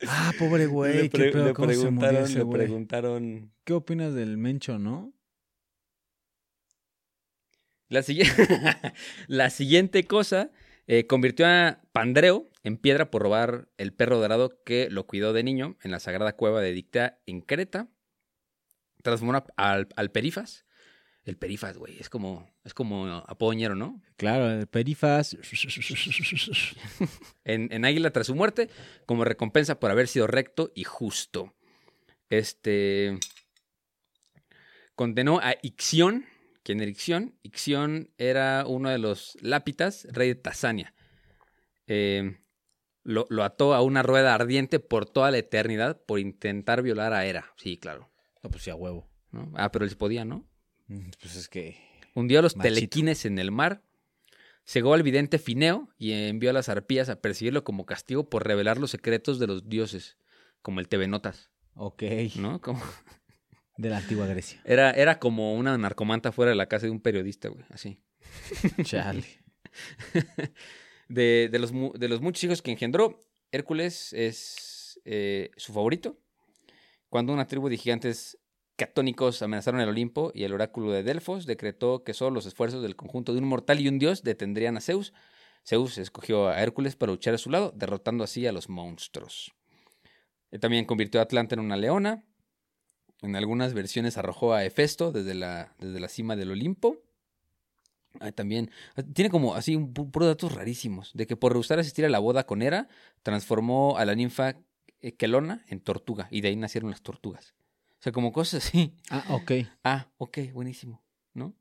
[0.08, 1.10] ah, pobre güey.
[1.10, 3.52] ¿Qué le preguntaron, le preguntaron.
[3.64, 5.14] ¿Qué opinas del Mencho, no?
[7.90, 8.04] La,
[9.28, 10.52] la siguiente cosa
[10.88, 15.44] eh, convirtió a Pandreo en piedra por robar el perro dorado que lo cuidó de
[15.44, 17.88] niño en la sagrada cueva de Dicta en Creta.
[19.04, 20.66] Transformó al, Perifas.
[21.28, 24.02] El Perifas, güey, es como, es como apoñero, ¿no?
[24.16, 25.36] Claro, el Perifas.
[27.44, 28.70] en, en Águila tras su muerte,
[29.06, 31.54] como recompensa por haber sido recto y justo.
[32.30, 33.20] Este.
[34.96, 36.26] Condenó a Ixión,
[36.64, 37.36] ¿Quién era Ixión?
[37.44, 40.94] Ixión era uno de los lápitas, rey de Tasania.
[41.88, 42.38] Eh,
[43.04, 47.52] lo, ató a una rueda ardiente por toda la eternidad por intentar violar a Hera.
[47.58, 48.10] Sí, claro.
[48.44, 49.10] No, pues sí, a huevo.
[49.56, 50.46] Ah, pero él podía, ¿no?
[50.88, 51.78] Mm, pues es que.
[52.14, 53.82] Hundió a los telequines en el mar.
[54.66, 58.78] Cegó al vidente Fineo y envió a las arpías a perseguirlo como castigo por revelar
[58.78, 60.18] los secretos de los dioses,
[60.62, 61.50] como el TV Notas.
[61.74, 62.04] Ok.
[62.36, 62.60] ¿No?
[62.60, 62.82] Como...
[63.78, 64.60] De la antigua Grecia.
[64.66, 68.02] Era, era como una narcomanta fuera de la casa de un periodista, güey, así.
[68.84, 69.24] Chale.
[71.08, 76.18] de, de, los, de los muchos hijos que engendró, Hércules es eh, su favorito.
[77.10, 78.40] Cuando una tribu de gigantes
[78.78, 82.96] catónicos amenazaron el Olimpo y el oráculo de Delfos decretó que solo los esfuerzos del
[82.96, 85.14] conjunto de un mortal y un dios detendrían a Zeus,
[85.68, 89.54] Zeus escogió a Hércules para luchar a su lado, derrotando así a los monstruos.
[90.62, 92.24] También convirtió a Atlanta en una leona.
[93.22, 97.02] En algunas versiones arrojó a Hefesto desde la, desde la cima del Olimpo.
[98.36, 98.72] también
[99.14, 102.46] tiene como así un puro datos rarísimos de que por rehusar asistir a la boda
[102.46, 102.88] con Hera
[103.22, 104.56] transformó a la ninfa
[105.18, 107.57] Quelona en tortuga y de ahí nacieron las tortugas.
[108.00, 108.94] O sea, como cosas así.
[109.10, 109.52] Ah, ok.
[109.84, 111.56] Ah, ok, buenísimo, ¿no?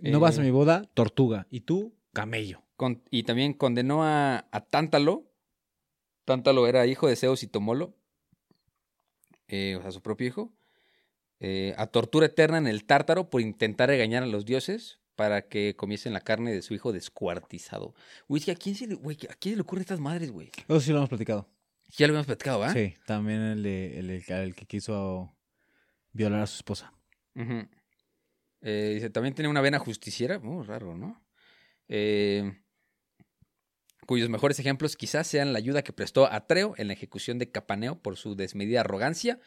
[0.00, 1.46] no vas a mi boda, tortuga.
[1.50, 2.62] Y tú, camello.
[3.10, 5.30] y también condenó a, a Tántalo.
[6.24, 7.94] Tántalo era hijo de Zeus y Tomolo.
[9.48, 10.54] Eh, o sea, su propio hijo.
[11.40, 15.76] Eh, a tortura eterna en el tártaro por intentar regañar a los dioses para que
[15.76, 17.94] comiesen la carne de su hijo descuartizado.
[18.28, 20.50] Güey, ¿a quién se le, ¿a quién le ocurre estas madres, güey?
[20.66, 21.48] Eso sí lo hemos platicado.
[21.96, 22.72] Ya lo hemos platicado, ¿ah?
[22.72, 25.36] Sí, también el, el, el que quiso
[26.14, 26.94] violar a su esposa.
[28.62, 31.22] Eh, dice, también tiene una vena justiciera, muy raro, ¿no?
[31.88, 32.62] Eh,
[34.06, 37.50] cuyos mejores ejemplos quizás sean la ayuda que prestó a Atreo en la ejecución de
[37.50, 39.38] Capaneo por su desmedida arrogancia.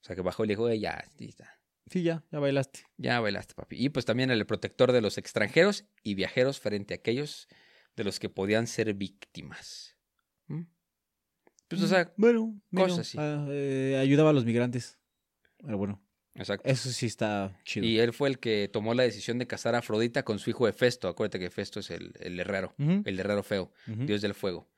[0.00, 1.58] O sea, que bajó y le dijo, ya, está.
[1.90, 2.84] Sí, ya, ya bailaste.
[2.96, 3.76] Ya bailaste, papi.
[3.84, 7.48] Y pues también el protector de los extranjeros y viajeros frente a aquellos
[7.96, 9.96] de los que podían ser víctimas.
[10.46, 10.62] ¿Mm?
[11.68, 13.18] Pues, o sea, bueno, cosas así.
[13.18, 14.98] Ah, eh, ayudaba a los migrantes.
[15.58, 16.01] Pero bueno.
[16.34, 16.68] Exacto.
[16.68, 17.86] Eso sí está chido.
[17.86, 20.66] Y él fue el que tomó la decisión de casar a Afrodita con su hijo
[20.66, 21.08] Hefesto.
[21.08, 24.68] Acuérdate que Hefesto es el, el herrero, el herrero feo, dios del fuego.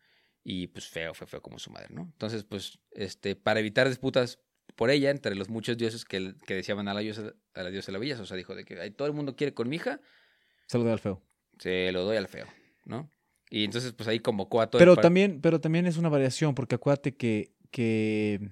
[0.43, 2.03] Y pues feo, fue feo como su madre, ¿no?
[2.03, 4.41] Entonces, pues, este, para evitar disputas
[4.77, 7.87] por ella, entre los muchos dioses que, que deseaban a la diosa, a la diosa
[7.87, 10.01] de la belleza, o sea, dijo de que todo el mundo quiere con mi hija.
[10.67, 11.23] Se lo doy al feo.
[11.59, 12.47] Se lo doy al feo,
[12.85, 13.11] ¿no?
[13.49, 16.75] Y entonces, pues ahí convocó a todo pero también Pero también es una variación, porque
[16.75, 18.51] acuérdate que, que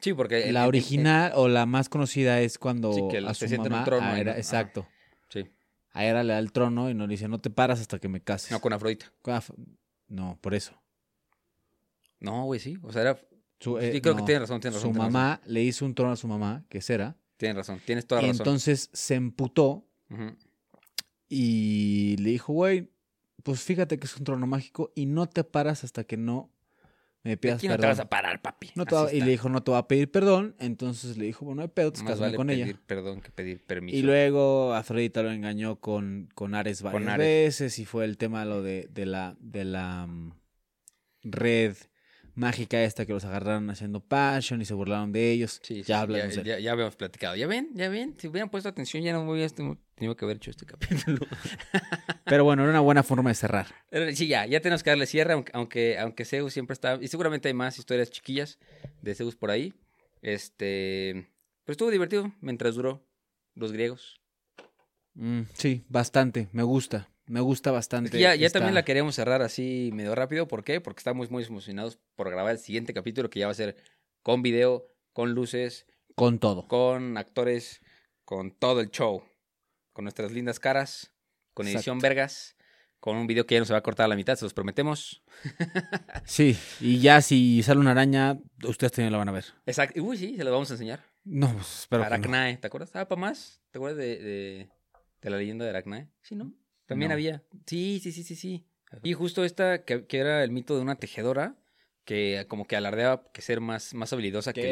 [0.00, 0.52] Sí, porque...
[0.52, 3.84] La original o la más conocida es cuando a su mamá...
[3.84, 4.86] trono, era, exacto.
[5.28, 5.46] sí.
[5.92, 8.08] A Hera le da el trono y no le dice, no te paras hasta que
[8.08, 8.52] me cases.
[8.52, 9.12] No, con Afrodita.
[10.08, 10.80] no, por eso.
[12.20, 12.78] No, güey, sí.
[12.82, 13.20] O sea, era...
[13.80, 14.92] Eh, sí, creo que tiene razón, tiene razón.
[14.92, 17.16] Su mamá le hizo un trono a su mamá, que es Hera.
[17.36, 18.36] Tienes razón, tienes toda razón.
[18.36, 19.84] Y entonces se emputó
[21.28, 22.90] y le dijo, güey,
[23.42, 26.50] pues fíjate que es un trono mágico y no te paras hasta que no
[27.24, 28.72] me pidas Aquí no te vas a parar, papi.
[29.12, 30.54] y le dijo, no te va a pedir perdón.
[30.58, 32.80] Entonces le dijo, bueno, hay pedo, te Más vale con pedir ella.
[32.86, 33.96] perdón que pedir permiso.
[33.96, 38.62] Y luego Afrodita lo engañó con, con Ares varias veces y fue el tema lo
[38.62, 40.32] de, de la, de la mm,
[41.24, 41.76] red
[42.38, 45.60] mágica esta que los agarraron haciendo passion y se burlaron de ellos.
[45.62, 46.36] Sí, ya hablamos.
[46.36, 47.36] Ya, ya, habíamos platicado.
[47.36, 48.14] Ya ven, ya ven.
[48.18, 49.52] Si hubieran puesto atención, ya no me hubiera
[49.94, 51.26] tenido que haber hecho este capítulo.
[52.24, 53.66] Pero bueno, era una buena forma de cerrar.
[54.14, 56.98] Sí, ya, ya tenemos que darle cierre, aunque, aunque Zeus siempre está.
[57.00, 58.58] Y seguramente hay más historias chiquillas
[59.02, 59.74] de Zeus por ahí.
[60.22, 61.28] Este.
[61.64, 63.04] Pero estuvo divertido mientras duró
[63.54, 64.20] los griegos.
[65.14, 66.48] Mm, sí, bastante.
[66.52, 67.08] Me gusta.
[67.28, 68.18] Me gusta bastante.
[68.18, 70.48] ya, ya también la queremos cerrar así medio rápido.
[70.48, 70.80] ¿Por qué?
[70.80, 73.76] Porque estamos muy emocionados por grabar el siguiente capítulo que ya va a ser
[74.22, 75.86] con video, con luces.
[76.14, 76.66] Con todo.
[76.66, 77.80] Con actores,
[78.24, 79.22] con todo el show.
[79.92, 81.12] Con nuestras lindas caras,
[81.54, 82.56] con edición vergas,
[83.00, 84.54] con un video que ya no se va a cortar a la mitad, se los
[84.54, 85.22] prometemos.
[86.24, 89.44] sí, y ya si sale una araña, ustedes también la van a ver.
[89.66, 90.00] Exacto.
[90.02, 91.04] Uy, sí, se lo vamos a enseñar.
[91.24, 92.90] No, pues, espero Aracnae, ¿te acuerdas?
[92.94, 93.60] Ah, para más.
[93.70, 94.70] ¿Te acuerdas de, de,
[95.20, 96.08] de la leyenda de Aracnae?
[96.22, 96.52] Sí, ¿no?
[96.88, 97.42] También había.
[97.66, 98.66] Sí, sí, sí, sí, sí.
[99.02, 101.54] Y justo esta, que, era el mito de una tejedora,
[102.04, 104.62] que como que alardeaba que ser más, más habilidosa que,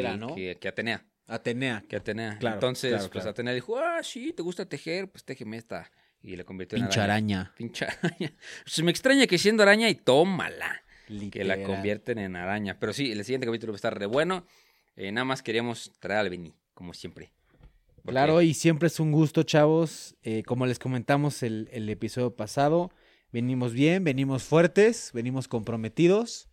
[0.59, 1.05] que, Atenea.
[1.27, 1.83] Atenea.
[1.87, 2.39] Que Atenea.
[2.39, 5.09] Claro, Entonces, pues Atenea dijo, ah, sí, ¿te gusta tejer?
[5.11, 5.91] Pues téjeme esta.
[6.23, 7.53] Y le convirtió en araña.
[7.55, 8.33] Pincha araña.
[8.63, 10.81] Pues me extraña que siendo araña y tómala.
[11.31, 12.79] Que la convierten en araña.
[12.79, 14.47] Pero sí, el siguiente capítulo va a estar re bueno.
[14.95, 17.31] Eh, nada más queríamos traer al Beni, como siempre.
[18.07, 20.15] Claro, y siempre es un gusto, chavos.
[20.23, 22.91] Eh, como les comentamos el, el, episodio pasado,
[23.31, 26.49] venimos bien, venimos fuertes, venimos comprometidos.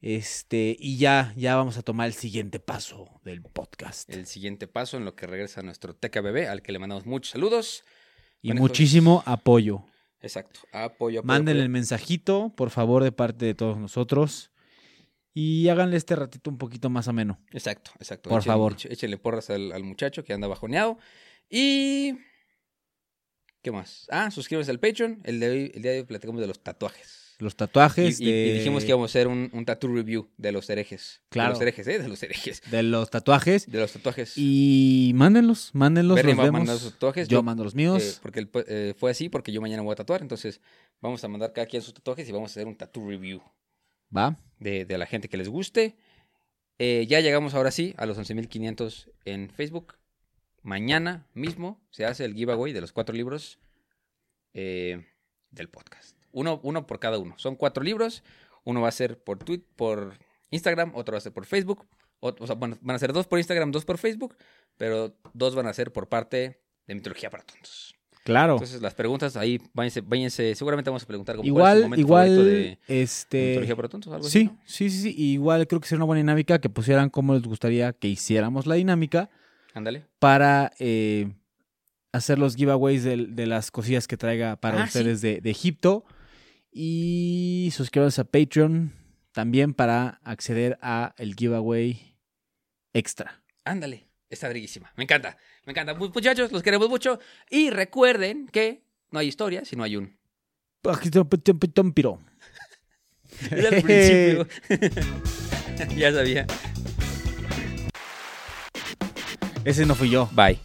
[0.00, 4.08] Este, y ya, ya vamos a tomar el siguiente paso del podcast.
[4.08, 7.84] El siguiente paso en lo que regresa nuestro TKBB, al que le mandamos muchos saludos.
[8.40, 9.84] Y muchísimo apoyo.
[10.22, 11.20] Exacto, apoyo.
[11.20, 14.50] apoyo Manden el mensajito, por favor, de parte de todos nosotros
[15.32, 17.38] y háganle este ratito un poquito más ameno.
[17.52, 18.30] Exacto, exacto.
[18.30, 18.76] Por favor.
[18.84, 20.98] Échenle porras al, muchacho que anda bajoneado.
[21.48, 22.14] Y.
[23.62, 24.06] ¿Qué más?
[24.10, 25.20] Ah, suscríbanse al Patreon.
[25.24, 27.36] El, de el día de hoy platicamos de los tatuajes.
[27.38, 28.20] Los tatuajes.
[28.20, 31.22] Y, y, dijimos que íbamos a hacer un, un tattoo review de los herejes.
[31.30, 31.50] Claro.
[31.50, 31.98] De los herejes, ¿eh?
[31.98, 32.62] De los herejes.
[32.70, 33.70] De los tatuajes.
[33.70, 34.34] De los tatuajes.
[34.36, 36.16] Y mándenlos, mándenlos.
[36.16, 37.28] Bernie va a mandar sus tatuajes.
[37.28, 38.02] Yo, mando los míos.
[38.02, 40.22] Eh, porque eh, fue así, porque yo mañana voy a tatuar.
[40.22, 40.60] Entonces,
[41.00, 43.40] vamos a mandar cada quien sus tatuajes y vamos a hacer un tattoo review.
[44.16, 44.38] Va.
[44.58, 45.96] De, de la gente que les guste.
[46.82, 49.98] Eh, ya llegamos ahora sí a los 11.500 en Facebook.
[50.62, 53.58] Mañana mismo se hace el giveaway de los cuatro libros
[54.54, 55.06] eh,
[55.50, 56.16] del podcast.
[56.32, 57.34] Uno, uno por cada uno.
[57.38, 58.22] Son cuatro libros.
[58.64, 60.18] Uno va a ser por Twitter, por
[60.50, 61.86] Instagram, otro va a ser por Facebook.
[62.20, 64.36] O, sea, bueno, van a ser dos por Instagram, dos por Facebook,
[64.78, 67.94] pero dos van a ser por parte de Mitología para Tontos.
[68.24, 68.54] Claro.
[68.54, 72.44] Entonces las preguntas ahí, váyanse, váyanse seguramente vamos a preguntar como igual, es momento igual,
[72.44, 74.12] de, este, Mitología para Tontos.
[74.12, 75.14] Algo sí, así, sí, sí, sí.
[75.16, 78.74] Igual creo que sería una buena dinámica que pusieran cómo les gustaría que hiciéramos la
[78.74, 79.30] dinámica.
[79.72, 80.04] Ándale.
[80.18, 81.32] Para eh,
[82.12, 86.04] hacer los giveaways de, de, las cosillas que traiga para ah, ustedes de, de Egipto.
[86.72, 88.92] Y suscríbanse a Patreon
[89.32, 92.16] también para acceder a el giveaway
[92.92, 93.42] extra.
[93.64, 94.92] Ándale, está briguísima.
[94.96, 95.94] Me encanta, me encanta.
[95.94, 97.18] Muchachos, los queremos mucho.
[97.50, 100.16] Y recuerden que no hay historia si no hay un.
[103.50, 104.46] Era el principio.
[105.96, 106.46] ya sabía.
[109.64, 110.28] Ese no fui yo.
[110.32, 110.58] Bye.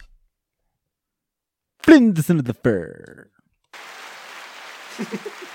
[1.80, 3.30] Flint the fur.